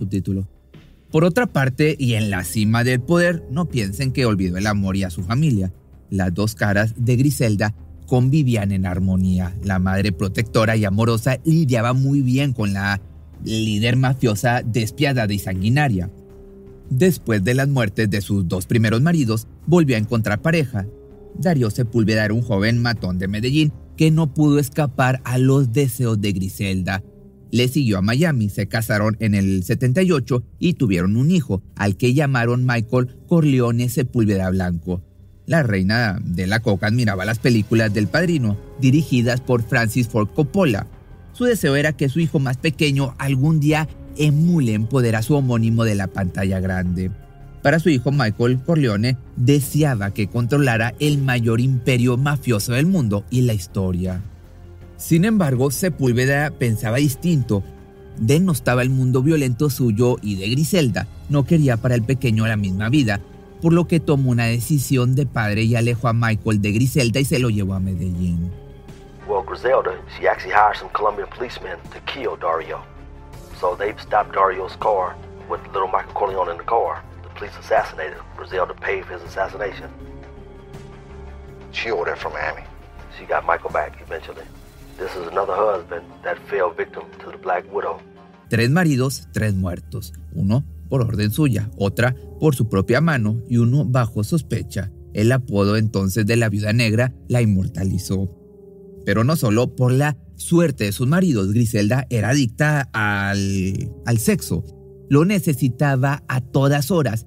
Subtítulo. 0.00 0.48
Por 1.12 1.22
otra 1.22 1.46
parte, 1.46 1.94
y 1.96 2.14
en 2.14 2.30
la 2.30 2.42
cima 2.42 2.82
del 2.82 3.00
poder, 3.00 3.44
no 3.52 3.66
piensen 3.68 4.10
que 4.10 4.26
olvidó 4.26 4.56
el 4.56 4.66
amor 4.66 4.96
y 4.96 5.04
a 5.04 5.10
su 5.10 5.22
familia. 5.22 5.72
Las 6.10 6.34
dos 6.34 6.56
caras 6.56 6.94
de 6.96 7.14
Griselda 7.14 7.72
convivían 8.08 8.72
en 8.72 8.86
armonía. 8.86 9.54
La 9.62 9.78
madre 9.78 10.10
protectora 10.10 10.76
y 10.76 10.84
amorosa 10.84 11.38
lidiaba 11.44 11.92
muy 11.92 12.22
bien 12.22 12.54
con 12.54 12.72
la 12.72 13.00
líder 13.44 13.94
mafiosa 13.94 14.62
despiadada 14.64 15.32
y 15.32 15.38
sanguinaria. 15.38 16.10
Después 16.94 17.42
de 17.42 17.54
las 17.54 17.68
muertes 17.68 18.10
de 18.10 18.20
sus 18.20 18.46
dos 18.46 18.66
primeros 18.66 19.00
maridos, 19.00 19.48
volvió 19.66 19.96
a 19.96 19.98
encontrar 19.98 20.42
pareja. 20.42 20.86
Darío 21.34 21.70
Sepúlveda 21.70 22.22
era 22.22 22.34
un 22.34 22.42
joven 22.42 22.82
matón 22.82 23.18
de 23.18 23.28
Medellín 23.28 23.72
que 23.96 24.10
no 24.10 24.34
pudo 24.34 24.58
escapar 24.58 25.22
a 25.24 25.38
los 25.38 25.72
deseos 25.72 26.20
de 26.20 26.32
Griselda. 26.32 27.02
Le 27.50 27.68
siguió 27.68 27.96
a 27.96 28.02
Miami, 28.02 28.50
se 28.50 28.66
casaron 28.66 29.16
en 29.20 29.34
el 29.34 29.64
78 29.64 30.44
y 30.58 30.74
tuvieron 30.74 31.16
un 31.16 31.30
hijo, 31.30 31.62
al 31.76 31.96
que 31.96 32.12
llamaron 32.12 32.66
Michael 32.66 33.16
Corleone 33.26 33.88
Sepúlveda 33.88 34.50
Blanco. 34.50 35.02
La 35.46 35.62
reina 35.62 36.20
de 36.22 36.46
la 36.46 36.60
coca 36.60 36.88
admiraba 36.88 37.24
las 37.24 37.38
películas 37.38 37.94
del 37.94 38.06
padrino, 38.06 38.58
dirigidas 38.82 39.40
por 39.40 39.62
Francis 39.62 40.08
Ford 40.08 40.28
Coppola. 40.34 40.86
Su 41.32 41.44
deseo 41.44 41.74
era 41.74 41.94
que 41.94 42.10
su 42.10 42.20
hijo 42.20 42.38
más 42.38 42.58
pequeño 42.58 43.14
algún 43.16 43.60
día 43.60 43.88
emule 44.16 44.74
en 44.74 44.86
poder 44.86 45.16
a 45.16 45.22
su 45.22 45.34
homónimo 45.34 45.84
de 45.84 45.94
la 45.94 46.06
pantalla 46.06 46.60
grande. 46.60 47.10
Para 47.62 47.78
su 47.78 47.90
hijo 47.90 48.10
Michael 48.10 48.60
Corleone 48.64 49.16
deseaba 49.36 50.10
que 50.12 50.26
controlara 50.26 50.94
el 50.98 51.18
mayor 51.18 51.60
imperio 51.60 52.16
mafioso 52.16 52.72
del 52.72 52.86
mundo 52.86 53.24
y 53.30 53.42
la 53.42 53.54
historia. 53.54 54.20
Sin 54.96 55.24
embargo, 55.24 55.70
Sepúlveda 55.70 56.50
pensaba 56.50 56.96
distinto. 56.96 57.62
Denostaba 58.18 58.82
el 58.82 58.90
mundo 58.90 59.22
violento 59.22 59.70
suyo 59.70 60.16
y 60.22 60.36
de 60.36 60.48
Griselda. 60.50 61.06
No 61.28 61.44
quería 61.44 61.76
para 61.76 61.94
el 61.94 62.02
pequeño 62.02 62.46
la 62.46 62.56
misma 62.56 62.88
vida, 62.88 63.20
por 63.60 63.72
lo 63.72 63.86
que 63.86 64.00
tomó 64.00 64.30
una 64.30 64.46
decisión 64.46 65.14
de 65.14 65.26
padre 65.26 65.62
y 65.62 65.76
alejó 65.76 66.08
a 66.08 66.12
Michael 66.12 66.60
de 66.60 66.72
Griselda 66.72 67.20
y 67.20 67.24
se 67.24 67.38
lo 67.38 67.48
llevó 67.48 67.74
a 67.74 67.80
Medellín. 67.80 68.50
Well, 69.28 69.44
Griselda, 69.46 69.92
she 70.18 70.26
actually 70.28 70.52
hired 70.52 70.76
some 70.76 70.90
Colombian 70.92 71.28
policemen 71.28 71.78
to 71.92 72.00
kill 72.12 72.36
Dario. 72.36 72.82
So 73.62 73.76
they 73.76 73.94
stopped 73.96 74.32
Dario's 74.32 74.74
car 74.80 75.14
with 75.48 75.60
little 75.72 75.86
Michael 75.86 76.12
Corleone 76.14 76.50
in 76.50 76.56
the 76.56 76.64
car. 76.64 77.00
The 77.22 77.28
police 77.28 77.56
assassinated 77.60 78.18
Griselda 78.36 78.74
paid 78.74 79.04
for 79.04 79.12
his 79.12 79.22
assassination. 79.22 79.88
She 81.70 81.90
there 81.90 82.16
from 82.16 82.32
Miami. 82.32 82.64
She 83.16 83.24
got 83.24 83.46
Michael 83.46 83.70
back 83.70 83.92
eventually. 84.02 84.42
This 84.98 85.14
is 85.14 85.28
another 85.28 85.54
husband 85.54 86.04
that 86.24 86.38
fell 86.50 86.72
victim 86.72 87.04
to 87.20 87.30
the 87.30 87.38
Black 87.38 87.62
Widow. 87.72 88.00
Tres 88.48 88.68
maridos, 88.68 89.28
tres 89.32 89.54
muertos. 89.54 90.12
Uno 90.34 90.64
por 90.88 91.02
orden 91.02 91.30
suya, 91.30 91.70
otra 91.78 92.16
por 92.40 92.56
su 92.56 92.68
propia 92.68 93.00
mano 93.00 93.42
y 93.48 93.58
uno 93.58 93.84
bajo 93.84 94.24
sospecha. 94.24 94.90
El 95.14 95.30
apodo 95.30 95.76
entonces 95.76 96.26
de 96.26 96.34
la 96.34 96.48
viuda 96.48 96.72
negra 96.72 97.12
la 97.28 97.40
inmortalizó. 97.40 98.41
Pero 99.04 99.24
no 99.24 99.36
solo 99.36 99.74
por 99.74 99.92
la 99.92 100.16
suerte 100.36 100.84
de 100.84 100.92
sus 100.92 101.06
maridos, 101.06 101.52
Griselda 101.52 102.06
era 102.10 102.30
adicta 102.30 102.88
al, 102.92 103.90
al 104.06 104.18
sexo. 104.18 104.64
Lo 105.08 105.24
necesitaba 105.24 106.22
a 106.28 106.40
todas 106.40 106.90
horas, 106.90 107.26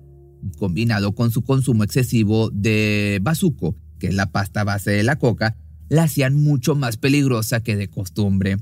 combinado 0.57 1.13
con 1.13 1.31
su 1.31 1.43
consumo 1.43 1.83
excesivo 1.83 2.49
de 2.51 3.19
bazuco, 3.21 3.75
que 3.99 4.07
es 4.07 4.15
la 4.15 4.31
pasta 4.31 4.63
base 4.63 4.91
de 4.91 5.03
la 5.03 5.17
coca, 5.17 5.57
la 5.89 6.03
hacían 6.03 6.35
mucho 6.35 6.75
más 6.75 6.97
peligrosa 6.97 7.61
que 7.61 7.75
de 7.75 7.89
costumbre. 7.89 8.57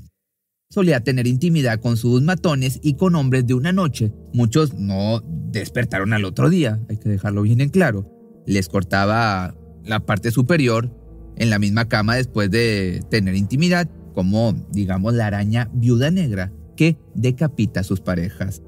Solía 0.70 1.00
tener 1.00 1.26
intimidad 1.26 1.80
con 1.80 1.96
sus 1.96 2.22
matones 2.22 2.80
y 2.82 2.94
con 2.94 3.14
hombres 3.14 3.46
de 3.46 3.54
una 3.54 3.72
noche. 3.72 4.12
Muchos 4.32 4.74
no 4.74 5.22
despertaron 5.52 6.12
al 6.12 6.24
otro 6.24 6.50
día, 6.50 6.80
hay 6.88 6.96
que 6.98 7.08
dejarlo 7.08 7.42
bien 7.42 7.60
en 7.60 7.68
claro. 7.68 8.10
Les 8.46 8.68
cortaba 8.68 9.54
la 9.84 10.00
parte 10.00 10.30
superior 10.30 10.90
en 11.36 11.50
la 11.50 11.58
misma 11.58 11.88
cama 11.88 12.16
después 12.16 12.50
de 12.50 13.02
tener 13.10 13.34
intimidad, 13.34 13.88
como 14.14 14.54
digamos 14.70 15.14
la 15.14 15.26
araña 15.26 15.70
viuda 15.72 16.10
negra 16.10 16.52
que 16.76 16.96
decapita 17.14 17.80
a 17.80 17.84
sus 17.84 18.00
parejas. 18.00 18.62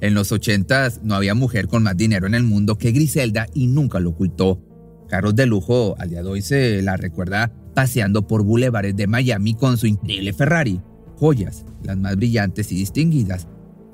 En 0.00 0.14
los 0.14 0.32
ochentas 0.32 1.00
no 1.02 1.14
había 1.14 1.34
mujer 1.34 1.68
con 1.68 1.82
más 1.82 1.96
dinero 1.96 2.26
en 2.26 2.34
el 2.34 2.42
mundo 2.42 2.76
que 2.76 2.92
Griselda 2.92 3.46
y 3.54 3.68
nunca 3.68 4.00
lo 4.00 4.10
ocultó. 4.10 4.60
Carros 5.08 5.34
de 5.34 5.46
lujo 5.46 5.94
al 5.98 6.10
día 6.10 6.22
de 6.22 6.28
hoy 6.28 6.42
se 6.42 6.82
la 6.82 6.96
recuerda 6.96 7.52
paseando 7.74 8.26
por 8.26 8.42
bulevares 8.42 8.96
de 8.96 9.06
Miami 9.06 9.54
con 9.54 9.78
su 9.78 9.86
increíble 9.86 10.32
Ferrari 10.32 10.80
joyas, 11.16 11.64
las 11.82 11.96
más 11.96 12.16
brillantes 12.16 12.70
y 12.72 12.76
distinguidas. 12.76 13.46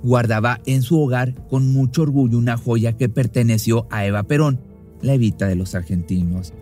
Guardaba 0.02 0.60
en 0.66 0.82
su 0.82 1.00
hogar 1.00 1.34
con 1.48 1.72
mucho 1.72 2.02
orgullo 2.02 2.38
una 2.38 2.56
joya 2.56 2.96
que 2.96 3.08
perteneció 3.08 3.86
a 3.90 4.06
Eva 4.06 4.22
Perón, 4.22 4.60
la 5.02 5.14
evita 5.14 5.46
de 5.46 5.56
los 5.56 5.74
argentinos. 5.74 6.52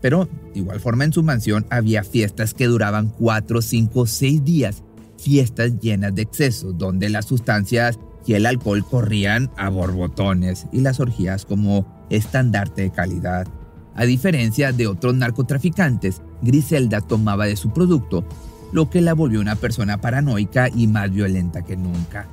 Pero, 0.00 0.28
de 0.54 0.60
igual 0.60 0.80
forma, 0.80 1.04
en 1.04 1.12
su 1.12 1.22
mansión 1.22 1.66
había 1.70 2.04
fiestas 2.04 2.54
que 2.54 2.66
duraban 2.66 3.08
cuatro, 3.08 3.62
cinco, 3.62 4.06
seis 4.06 4.44
días, 4.44 4.82
fiestas 5.18 5.78
llenas 5.80 6.14
de 6.14 6.22
excesos, 6.22 6.78
donde 6.78 7.08
las 7.08 7.26
sustancias 7.26 7.98
y 8.26 8.34
el 8.34 8.46
alcohol 8.46 8.84
corrían 8.84 9.50
a 9.56 9.68
borbotones 9.70 10.66
y 10.72 10.80
las 10.80 11.00
orgías 11.00 11.44
como 11.44 12.06
estandarte 12.10 12.82
de 12.82 12.90
calidad. 12.90 13.48
A 13.94 14.04
diferencia 14.04 14.72
de 14.72 14.86
otros 14.86 15.14
narcotraficantes, 15.14 16.22
Griselda 16.40 17.00
tomaba 17.00 17.46
de 17.46 17.56
su 17.56 17.72
producto 17.72 18.24
lo 18.72 18.88
que 18.88 19.00
la 19.00 19.14
volvió 19.14 19.40
una 19.40 19.56
persona 19.56 20.00
paranoica 20.00 20.68
y 20.68 20.86
más 20.86 21.10
violenta 21.10 21.62
que 21.62 21.76
nunca. 21.76 22.28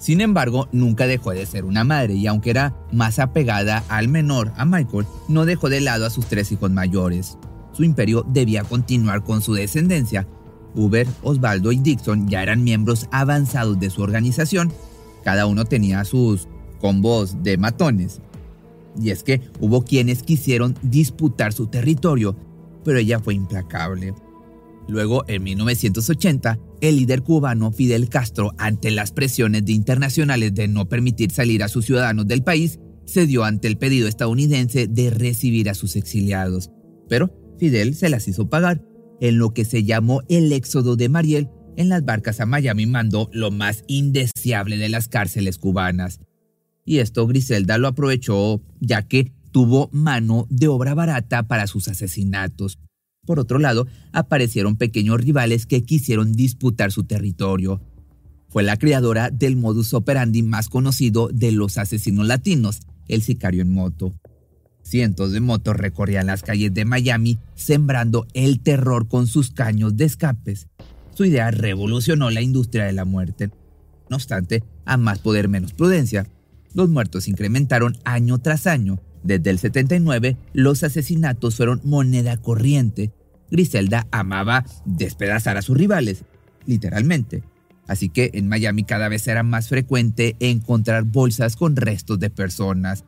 Sin 0.00 0.22
embargo, 0.22 0.66
nunca 0.72 1.06
dejó 1.06 1.32
de 1.32 1.44
ser 1.44 1.66
una 1.66 1.84
madre 1.84 2.14
y 2.14 2.26
aunque 2.26 2.48
era 2.48 2.74
más 2.90 3.18
apegada 3.18 3.84
al 3.88 4.08
menor, 4.08 4.50
a 4.56 4.64
Michael, 4.64 5.04
no 5.28 5.44
dejó 5.44 5.68
de 5.68 5.82
lado 5.82 6.06
a 6.06 6.10
sus 6.10 6.24
tres 6.24 6.50
hijos 6.52 6.70
mayores. 6.70 7.36
Su 7.72 7.84
imperio 7.84 8.24
debía 8.26 8.64
continuar 8.64 9.22
con 9.22 9.42
su 9.42 9.52
descendencia. 9.52 10.26
Uber, 10.74 11.06
Osvaldo 11.22 11.70
y 11.70 11.76
Dixon 11.76 12.28
ya 12.28 12.42
eran 12.42 12.64
miembros 12.64 13.08
avanzados 13.10 13.78
de 13.78 13.90
su 13.90 14.00
organización. 14.00 14.72
Cada 15.22 15.44
uno 15.44 15.66
tenía 15.66 16.02
sus 16.06 16.48
combos 16.80 17.42
de 17.42 17.58
matones. 17.58 18.22
Y 18.98 19.10
es 19.10 19.22
que 19.22 19.42
hubo 19.60 19.84
quienes 19.84 20.22
quisieron 20.22 20.76
disputar 20.80 21.52
su 21.52 21.66
territorio, 21.66 22.36
pero 22.84 22.98
ella 22.98 23.20
fue 23.20 23.34
implacable. 23.34 24.14
Luego, 24.90 25.24
en 25.28 25.44
1980, 25.44 26.58
el 26.80 26.96
líder 26.96 27.22
cubano 27.22 27.70
Fidel 27.70 28.08
Castro, 28.08 28.52
ante 28.58 28.90
las 28.90 29.12
presiones 29.12 29.64
de 29.64 29.72
internacionales 29.72 30.52
de 30.52 30.66
no 30.66 30.88
permitir 30.88 31.30
salir 31.30 31.62
a 31.62 31.68
sus 31.68 31.86
ciudadanos 31.86 32.26
del 32.26 32.42
país, 32.42 32.80
cedió 33.06 33.44
ante 33.44 33.68
el 33.68 33.78
pedido 33.78 34.08
estadounidense 34.08 34.88
de 34.88 35.10
recibir 35.10 35.70
a 35.70 35.74
sus 35.74 35.94
exiliados. 35.94 36.70
Pero 37.08 37.32
Fidel 37.58 37.94
se 37.94 38.08
las 38.08 38.26
hizo 38.26 38.50
pagar. 38.50 38.84
En 39.20 39.38
lo 39.38 39.54
que 39.54 39.64
se 39.64 39.84
llamó 39.84 40.22
el 40.28 40.52
éxodo 40.52 40.96
de 40.96 41.08
Mariel, 41.08 41.48
en 41.76 41.88
las 41.88 42.04
barcas 42.04 42.40
a 42.40 42.46
Miami 42.46 42.86
mandó 42.86 43.30
lo 43.32 43.52
más 43.52 43.84
indeseable 43.86 44.76
de 44.76 44.88
las 44.88 45.06
cárceles 45.06 45.58
cubanas. 45.58 46.20
Y 46.84 46.98
esto 46.98 47.28
Griselda 47.28 47.78
lo 47.78 47.86
aprovechó 47.86 48.60
ya 48.80 49.02
que 49.02 49.32
tuvo 49.52 49.88
mano 49.92 50.48
de 50.50 50.66
obra 50.66 50.94
barata 50.94 51.44
para 51.44 51.68
sus 51.68 51.86
asesinatos. 51.86 52.78
Por 53.26 53.38
otro 53.38 53.58
lado, 53.58 53.86
aparecieron 54.12 54.76
pequeños 54.76 55.20
rivales 55.20 55.66
que 55.66 55.82
quisieron 55.82 56.32
disputar 56.32 56.90
su 56.90 57.04
territorio. 57.04 57.80
Fue 58.48 58.62
la 58.62 58.76
creadora 58.76 59.30
del 59.30 59.56
modus 59.56 59.94
operandi 59.94 60.42
más 60.42 60.68
conocido 60.68 61.28
de 61.32 61.52
los 61.52 61.78
asesinos 61.78 62.26
latinos, 62.26 62.80
el 63.08 63.22
sicario 63.22 63.62
en 63.62 63.72
moto. 63.72 64.14
Cientos 64.82 65.32
de 65.32 65.40
motos 65.40 65.76
recorrían 65.76 66.26
las 66.26 66.42
calles 66.42 66.72
de 66.74 66.84
Miami 66.84 67.38
sembrando 67.54 68.26
el 68.34 68.60
terror 68.60 69.06
con 69.06 69.26
sus 69.26 69.50
caños 69.50 69.96
de 69.96 70.06
escapes. 70.06 70.68
Su 71.14 71.24
idea 71.24 71.50
revolucionó 71.50 72.30
la 72.30 72.40
industria 72.40 72.84
de 72.84 72.92
la 72.92 73.04
muerte. 73.04 73.50
No 74.08 74.16
obstante, 74.16 74.64
a 74.84 74.96
más 74.96 75.20
poder 75.20 75.48
menos 75.48 75.74
prudencia, 75.74 76.26
los 76.74 76.88
muertos 76.88 77.28
incrementaron 77.28 77.96
año 78.04 78.38
tras 78.38 78.66
año. 78.66 78.98
Desde 79.22 79.50
el 79.50 79.58
79, 79.58 80.36
los 80.52 80.82
asesinatos 80.82 81.56
fueron 81.56 81.80
moneda 81.84 82.36
corriente. 82.36 83.12
Griselda 83.50 84.06
amaba 84.10 84.64
despedazar 84.84 85.56
a 85.56 85.62
sus 85.62 85.76
rivales, 85.76 86.24
literalmente. 86.66 87.42
Así 87.86 88.08
que 88.08 88.30
en 88.34 88.48
Miami 88.48 88.84
cada 88.84 89.08
vez 89.08 89.26
era 89.26 89.42
más 89.42 89.68
frecuente 89.68 90.36
encontrar 90.38 91.04
bolsas 91.04 91.56
con 91.56 91.74
restos 91.74 92.20
de 92.20 92.30
personas. 92.30 93.04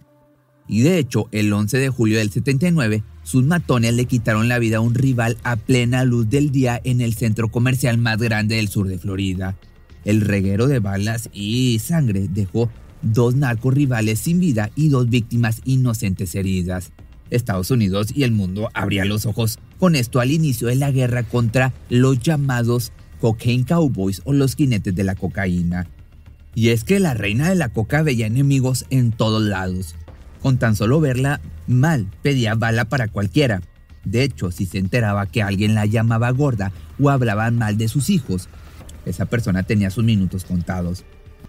Y 0.69 0.83
de 0.83 0.99
hecho, 0.99 1.29
el 1.33 1.53
11 1.53 1.79
de 1.79 1.89
julio 1.89 2.19
del 2.19 2.31
79, 2.31 3.05
sus 3.23 3.45
matones 3.45 3.95
le 3.95 4.07
quitaron 4.07 4.49
la 4.49 4.59
vida 4.59 4.79
a 4.79 4.81
un 4.81 4.95
rival 4.95 5.39
a 5.45 5.57
plena 5.57 6.05
luz 6.05 6.29
del 6.29 6.51
día 6.51 6.81
en 6.83 7.01
el 7.01 7.15
centro 7.15 7.49
comercial 7.49 7.99
más 7.99 8.19
grande 8.19 8.57
del 8.57 8.69
sur 8.69 8.89
de 8.89 8.99
Florida. 8.99 9.57
El 10.05 10.21
reguero 10.21 10.67
de 10.67 10.81
balas 10.81 11.31
y 11.33 11.79
sangre 11.79 12.27
dejó 12.29 12.69
dos 13.03 13.35
narcos 13.35 13.75
rivales 13.75 14.21
sin 14.21 14.41
vida 14.41 14.71
y 14.75 14.89
dos 14.89 15.09
víctimas 15.09 15.61
inocentes 15.65 16.35
heridas. 16.35 16.93
Estados 17.31 17.71
Unidos 17.71 18.09
y 18.15 18.25
el 18.25 18.33
mundo 18.33 18.71
abrían 18.75 19.09
los 19.09 19.27
ojos 19.27 19.59
con 19.79 19.97
esto 19.97 20.21
al 20.21 20.31
inicio 20.31 20.69
de 20.69 20.77
la 20.77 20.91
guerra 20.91 21.23
contra 21.23 21.73
los 21.89 22.21
llamados 22.21 22.93
Cocaine 23.21 23.65
Cowboys 23.65 24.23
o 24.25 24.33
los 24.33 24.55
jinetes 24.55 24.95
de 24.95 25.05
la 25.05 25.15
cocaína. 25.15 25.89
Y 26.55 26.69
es 26.69 26.85
que 26.85 27.01
la 27.01 27.15
reina 27.15 27.49
de 27.49 27.55
la 27.55 27.71
coca 27.71 28.03
veía 28.03 28.27
enemigos 28.27 28.85
en 28.91 29.13
todos 29.13 29.43
lados. 29.43 29.95
Con 30.43 30.59
tan 30.59 30.77
solo 30.77 31.01
verla 31.01 31.41
mal, 31.67 32.09
pedía 32.23 32.55
bala 32.55 32.85
para 32.87 33.09
cualquiera. 33.09 33.63
De 34.05 34.25
hecho, 34.25 34.51
si 34.51 34.67
se 34.67 34.79
enteraba 34.79 35.27
que 35.27 35.43
alguien 35.43 35.75
la 35.75 35.87
llamaba 35.87 36.31
gorda 36.31 36.73
o 37.01 37.11
hablaban 37.11 37.57
mal 37.57 37.79
de 37.79 37.89
sus 37.89 38.11
hijos, 38.11 38.49
esa 39.07 39.27
persona 39.27 39.63
tenía 39.63 39.91
sus 39.91 40.05
minutos 40.05 40.45
contados. 40.45 41.05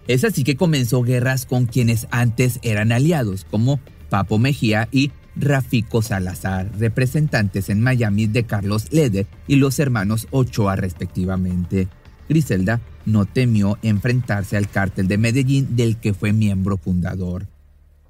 Es 0.06 0.22
así 0.24 0.44
que 0.44 0.56
comenzó 0.56 1.02
guerras 1.02 1.46
con 1.46 1.64
quienes 1.64 2.06
antes 2.10 2.58
eran 2.62 2.92
aliados, 2.92 3.46
como 3.50 3.80
Papo 4.10 4.38
Mejía 4.38 4.88
y 4.92 5.12
Rafico 5.34 6.02
Salazar, 6.02 6.70
representantes 6.78 7.70
en 7.70 7.80
Miami 7.80 8.26
de 8.26 8.44
Carlos 8.44 8.92
Leder 8.92 9.26
y 9.48 9.56
los 9.56 9.78
hermanos 9.78 10.28
Ochoa 10.30 10.76
respectivamente. 10.76 11.88
Griselda 12.28 12.80
no 13.06 13.24
temió 13.24 13.78
enfrentarse 13.82 14.56
al 14.56 14.68
cártel 14.68 15.08
de 15.08 15.18
Medellín 15.18 15.74
del 15.74 15.96
que 15.96 16.14
fue 16.14 16.32
miembro 16.32 16.76
fundador. 16.76 17.48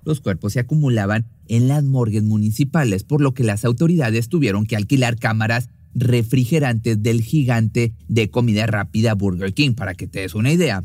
Los 0.05 0.21
cuerpos 0.21 0.53
se 0.53 0.61
acumulaban 0.61 1.27
en 1.49 1.69
las 1.69 1.85
morgues 1.85 2.25
municipales, 2.25 3.05
por 3.05 3.21
lo 3.21 3.35
que 3.35 3.45
las 3.45 3.65
autoridades 3.65 4.29
tuvieron 4.29 4.67
que 4.67 4.77
alquilar 4.77 5.17
cámaras 5.17 5.71
refrigerantes 5.95 7.03
del 7.03 7.23
gigante 7.23 7.95
de 8.09 8.31
comida 8.31 8.67
rápida 8.67 9.15
Burger 9.15 9.55
King, 9.55 9.75
para 9.75 9.95
que 9.95 10.07
te 10.07 10.21
des 10.21 10.35
una 10.35 10.53
idea. 10.53 10.85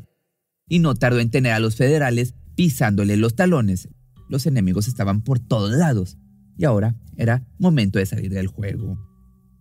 Y 0.70 0.80
no 0.80 0.96
tardó 0.96 1.20
en 1.20 1.32
tener 1.32 1.52
a 1.52 1.60
los 1.60 1.76
federales 1.76 2.36
pisándole 2.56 3.18
los 3.18 3.36
talones. 3.36 3.90
Los 4.30 4.46
enemigos 4.46 4.88
estaban 4.88 5.22
por 5.22 5.40
todos 5.40 5.72
lados 5.72 6.18
y 6.58 6.66
ahora 6.66 6.96
era 7.18 7.46
momento 7.58 8.00
de 8.00 8.06
salir 8.06 8.32
del 8.32 8.48
juego. 8.48 8.98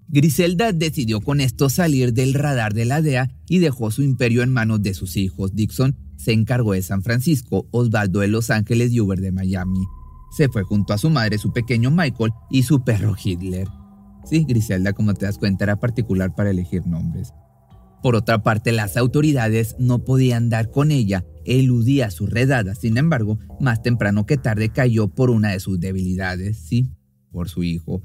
Griselda 0.08 0.72
decidió 0.72 1.20
con 1.20 1.40
esto 1.40 1.68
salir 1.68 2.12
del 2.12 2.34
radar 2.34 2.72
de 2.72 2.84
la 2.84 3.02
DEA 3.02 3.30
y 3.48 3.58
dejó 3.58 3.90
su 3.90 4.02
imperio 4.02 4.42
en 4.42 4.52
manos 4.52 4.82
de 4.82 4.94
sus 4.94 5.16
hijos. 5.16 5.54
Dixon 5.54 5.96
se 6.16 6.32
encargó 6.32 6.72
de 6.72 6.82
San 6.82 7.02
Francisco, 7.02 7.68
Osvaldo 7.70 8.20
de 8.20 8.28
Los 8.28 8.50
Ángeles 8.50 8.90
y 8.92 9.00
Uber 9.00 9.20
de 9.20 9.32
Miami. 9.32 9.86
Se 10.36 10.48
fue 10.48 10.62
junto 10.62 10.92
a 10.92 10.98
su 10.98 11.10
madre, 11.10 11.38
su 11.38 11.52
pequeño 11.52 11.90
Michael 11.90 12.32
y 12.50 12.64
su 12.64 12.82
perro 12.84 13.14
Hitler. 13.22 13.68
Sí, 14.24 14.44
Griselda, 14.44 14.92
como 14.92 15.14
te 15.14 15.26
das 15.26 15.38
cuenta, 15.38 15.64
era 15.64 15.78
particular 15.78 16.34
para 16.34 16.50
elegir 16.50 16.86
nombres. 16.86 17.32
Por 18.02 18.14
otra 18.14 18.42
parte, 18.42 18.72
las 18.72 18.96
autoridades 18.96 19.74
no 19.78 20.04
podían 20.04 20.48
dar 20.50 20.70
con 20.70 20.90
ella, 20.90 21.24
eludía 21.44 22.10
su 22.10 22.26
redada. 22.26 22.74
Sin 22.74 22.96
embargo, 22.96 23.38
más 23.60 23.82
temprano 23.82 24.26
que 24.26 24.36
tarde 24.36 24.68
cayó 24.68 25.08
por 25.08 25.30
una 25.30 25.50
de 25.50 25.60
sus 25.60 25.80
debilidades, 25.80 26.58
sí, 26.58 26.90
por 27.32 27.48
su 27.48 27.64
hijo. 27.64 28.02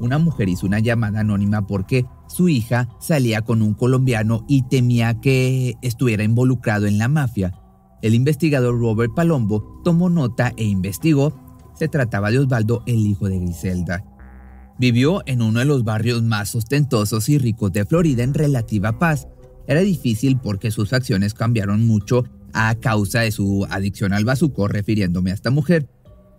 Una 0.00 0.18
mujer 0.18 0.48
hizo 0.48 0.66
una 0.66 0.78
llamada 0.78 1.20
anónima 1.20 1.66
porque 1.66 2.06
su 2.28 2.48
hija 2.48 2.88
salía 3.00 3.42
con 3.42 3.62
un 3.62 3.74
colombiano 3.74 4.44
y 4.48 4.62
temía 4.62 5.20
que 5.20 5.74
estuviera 5.82 6.22
involucrado 6.22 6.86
en 6.86 6.98
la 6.98 7.08
mafia. 7.08 7.52
El 8.00 8.14
investigador 8.14 8.78
Robert 8.78 9.12
Palombo 9.14 9.80
tomó 9.82 10.08
nota 10.08 10.52
e 10.56 10.64
investigó. 10.64 11.32
Se 11.74 11.88
trataba 11.88 12.30
de 12.30 12.38
Osvaldo, 12.38 12.82
el 12.86 13.06
hijo 13.06 13.28
de 13.28 13.40
Griselda. 13.40 14.04
Vivió 14.78 15.22
en 15.26 15.42
uno 15.42 15.58
de 15.58 15.64
los 15.64 15.82
barrios 15.82 16.22
más 16.22 16.54
ostentosos 16.54 17.28
y 17.28 17.38
ricos 17.38 17.72
de 17.72 17.84
Florida 17.84 18.22
en 18.22 18.32
relativa 18.32 18.98
paz. 18.98 19.26
Era 19.66 19.80
difícil 19.80 20.38
porque 20.38 20.70
sus 20.70 20.92
acciones 20.92 21.34
cambiaron 21.34 21.84
mucho 21.84 22.24
a 22.52 22.74
causa 22.76 23.20
de 23.20 23.32
su 23.32 23.66
adicción 23.70 24.12
al 24.12 24.24
bazuco, 24.24 24.68
refiriéndome 24.68 25.32
a 25.32 25.34
esta 25.34 25.50
mujer. 25.50 25.88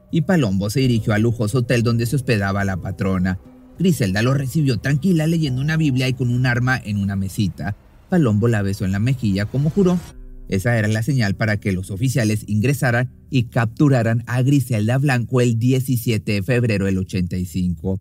Y 0.10 0.22
Palombo 0.22 0.70
se 0.70 0.80
dirigió 0.80 1.14
al 1.14 1.22
lujoso 1.22 1.60
hotel 1.60 1.84
donde 1.84 2.06
se 2.06 2.16
hospedaba 2.16 2.64
la 2.64 2.78
patrona. 2.78 3.40
Griselda 3.78 4.22
lo 4.22 4.34
recibió 4.34 4.78
tranquila 4.78 5.28
leyendo 5.28 5.62
una 5.62 5.78
Biblia 5.78 6.08
y 6.08 6.14
con 6.14 6.30
un 6.30 6.46
arma 6.46 6.78
en 6.78 6.98
una 6.98 7.18
mesita. 7.18 7.76
Palombo 8.10 8.48
la 8.48 8.62
besó 8.62 8.86
en 8.86 8.94
la 8.94 9.00
mejilla 9.00 9.46
como 9.46 9.70
juró. 9.70 10.00
Esa 10.48 10.78
era 10.78 10.88
la 10.88 11.04
señal 11.04 11.36
para 11.36 11.58
que 11.58 11.74
los 11.74 11.92
oficiales 11.92 12.46
ingresaran 12.48 13.12
y 13.30 13.44
capturaran 13.44 14.24
a 14.28 14.42
Griselda 14.42 14.98
Blanco 14.98 15.42
el 15.42 15.60
17 15.60 16.32
de 16.32 16.42
febrero 16.42 16.86
del 16.86 16.98
85. 16.98 18.00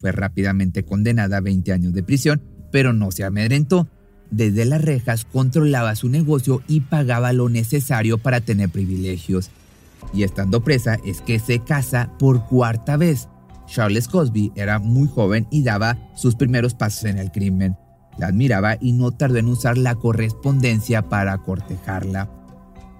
Fue 0.00 0.12
rápidamente 0.12 0.82
condenada 0.82 1.36
a 1.36 1.40
20 1.40 1.72
años 1.72 1.92
de 1.92 2.02
prisión, 2.02 2.42
pero 2.72 2.94
no 2.94 3.10
se 3.10 3.24
amedrentó. 3.24 3.86
Desde 4.30 4.64
las 4.64 4.80
rejas 4.80 5.26
controlaba 5.26 5.94
su 5.94 6.08
negocio 6.08 6.62
y 6.66 6.80
pagaba 6.80 7.34
lo 7.34 7.50
necesario 7.50 8.16
para 8.16 8.40
tener 8.40 8.70
privilegios. 8.70 9.50
Y 10.14 10.22
estando 10.22 10.64
presa 10.64 10.98
es 11.04 11.20
que 11.20 11.38
se 11.38 11.58
casa 11.58 12.10
por 12.18 12.46
cuarta 12.46 12.96
vez. 12.96 13.28
Charles 13.66 14.08
Cosby 14.08 14.52
era 14.56 14.78
muy 14.78 15.06
joven 15.06 15.46
y 15.50 15.62
daba 15.64 15.98
sus 16.16 16.34
primeros 16.34 16.74
pasos 16.74 17.04
en 17.04 17.18
el 17.18 17.30
crimen. 17.30 17.76
La 18.18 18.28
admiraba 18.28 18.78
y 18.80 18.92
no 18.92 19.12
tardó 19.12 19.36
en 19.36 19.48
usar 19.48 19.76
la 19.76 19.96
correspondencia 19.96 21.10
para 21.10 21.36
cortejarla. 21.38 22.30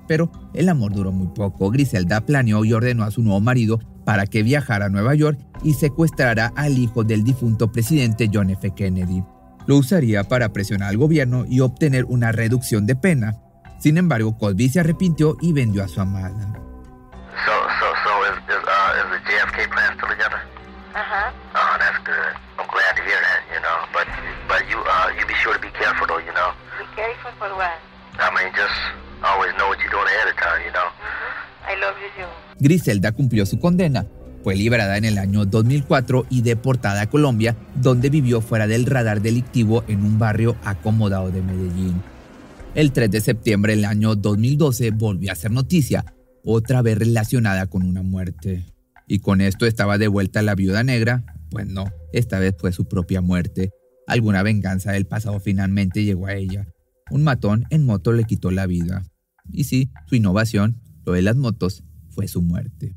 Pero 0.07 0.31
el 0.53 0.69
amor 0.69 0.93
duró 0.93 1.13
muy 1.13 1.29
poco. 1.29 1.71
Griselda 1.71 2.21
planeó 2.27 2.63
y 2.65 2.75
ordenó 2.75 3.05
a 3.05 3.11
su 3.11 3.23
nuevo 3.23 3.41
marido 3.41 3.81
para 4.11 4.27
que 4.27 4.43
viajara 4.43 4.87
a 4.87 4.89
Nueva 4.89 5.15
York 5.15 5.39
y 5.63 5.75
secuestrara 5.75 6.51
al 6.57 6.79
hijo 6.79 7.05
del 7.05 7.23
difunto 7.23 7.71
presidente 7.71 8.29
John 8.35 8.51
F. 8.51 8.75
Kennedy. 8.75 9.23
Lo 9.69 9.77
usaría 9.77 10.25
para 10.25 10.49
presionar 10.49 10.89
al 10.89 10.97
gobierno 10.97 11.45
y 11.49 11.61
obtener 11.61 12.07
una 12.07 12.33
reducción 12.33 12.87
de 12.87 12.97
pena. 12.97 13.37
Sin 13.79 13.99
embargo, 13.99 14.37
Cosby 14.37 14.69
se 14.69 14.81
arrepintió 14.81 15.37
y 15.41 15.53
vendió 15.53 15.85
a 15.85 15.87
su 15.87 16.01
amada. 16.01 16.35
So, 17.47 17.55
so, 17.79 17.87
so 18.03 18.11
is, 18.27 18.35
is, 18.51 18.59
uh, 18.67 18.99
is 18.99 19.07
the 19.15 19.21
JFK 19.31 19.71
plan 19.71 19.95
still 19.95 20.09
together? 20.09 20.43
Uh-huh. 20.91 21.31
Oh, 21.55 21.77
that's 21.79 22.03
good. 22.03 22.35
I'm 22.59 22.67
glad 22.67 22.97
to 22.97 23.03
hear 23.07 23.15
that, 23.15 23.47
you 23.55 23.63
know. 23.63 23.79
But, 23.95 24.09
but 24.51 24.67
you, 24.67 24.83
uh, 24.91 25.15
you 25.21 25.25
be 25.25 25.35
sure 25.35 25.55
to 25.55 25.61
be 25.63 25.71
careful 25.79 26.09
though, 26.09 26.19
you 26.19 26.35
know. 26.35 26.51
Be 26.83 26.87
careful 26.97 27.31
for 27.39 27.55
what? 27.55 27.79
I 28.19 28.27
mean, 28.35 28.51
just 28.59 28.75
always 29.23 29.55
know 29.55 29.69
what 29.69 29.79
you're 29.79 29.95
doing 29.95 30.11
ahead 30.11 30.35
of 30.35 30.37
time, 30.37 30.67
you 30.67 30.75
know. 30.75 30.91
Griselda 32.59 33.13
cumplió 33.13 33.47
su 33.47 33.59
condena. 33.59 34.07
Fue 34.43 34.57
liberada 34.57 34.97
en 34.97 35.05
el 35.05 35.19
año 35.19 35.45
2004 35.45 36.27
y 36.31 36.43
deportada 36.43 37.03
a 37.03 37.11
Colombia, 37.11 37.57
donde 37.75 38.09
vivió 38.09 38.41
fuera 38.41 38.67
del 38.67 38.87
radar 38.87 39.21
delictivo 39.21 39.85
en 39.87 40.03
un 40.03 40.19
barrio 40.19 40.57
acomodado 40.65 41.31
de 41.31 41.43
Medellín. 41.43 42.03
El 42.75 42.93
3 42.93 43.11
de 43.11 43.21
septiembre 43.21 43.75
del 43.75 43.85
año 43.85 44.15
2012 44.15 44.93
volvió 44.93 45.33
a 45.33 45.35
ser 45.35 45.51
noticia, 45.51 46.05
otra 46.45 46.81
vez 46.83 46.97
relacionada 46.99 47.67
con 47.67 47.83
una 47.83 48.03
muerte. 48.03 48.65
¿Y 49.07 49.19
con 49.19 49.41
esto 49.41 49.67
estaba 49.67 49.99
de 49.99 50.09
vuelta 50.09 50.41
la 50.41 50.55
viuda 50.55 50.85
negra? 50.85 51.25
Pues 51.51 51.67
no, 51.67 51.87
esta 52.13 52.39
vez 52.39 52.55
fue 52.57 52.73
su 52.73 52.87
propia 52.87 53.21
muerte. 53.21 53.73
Alguna 54.07 54.43
venganza 54.43 54.93
del 54.93 55.07
pasado 55.07 55.41
finalmente 55.41 56.05
llegó 56.05 56.27
a 56.27 56.35
ella. 56.35 56.67
Un 57.11 57.25
matón 57.25 57.67
en 57.71 57.85
moto 57.85 58.13
le 58.13 58.25
quitó 58.25 58.51
la 58.51 58.67
vida. 58.67 59.03
Y 59.53 59.65
sí, 59.65 59.91
su 60.07 60.15
innovación, 60.15 60.81
lo 61.05 61.13
de 61.13 61.23
las 61.23 61.37
motos, 61.37 61.83
fue 62.11 62.29
su 62.29 62.43
muerte. 62.43 62.97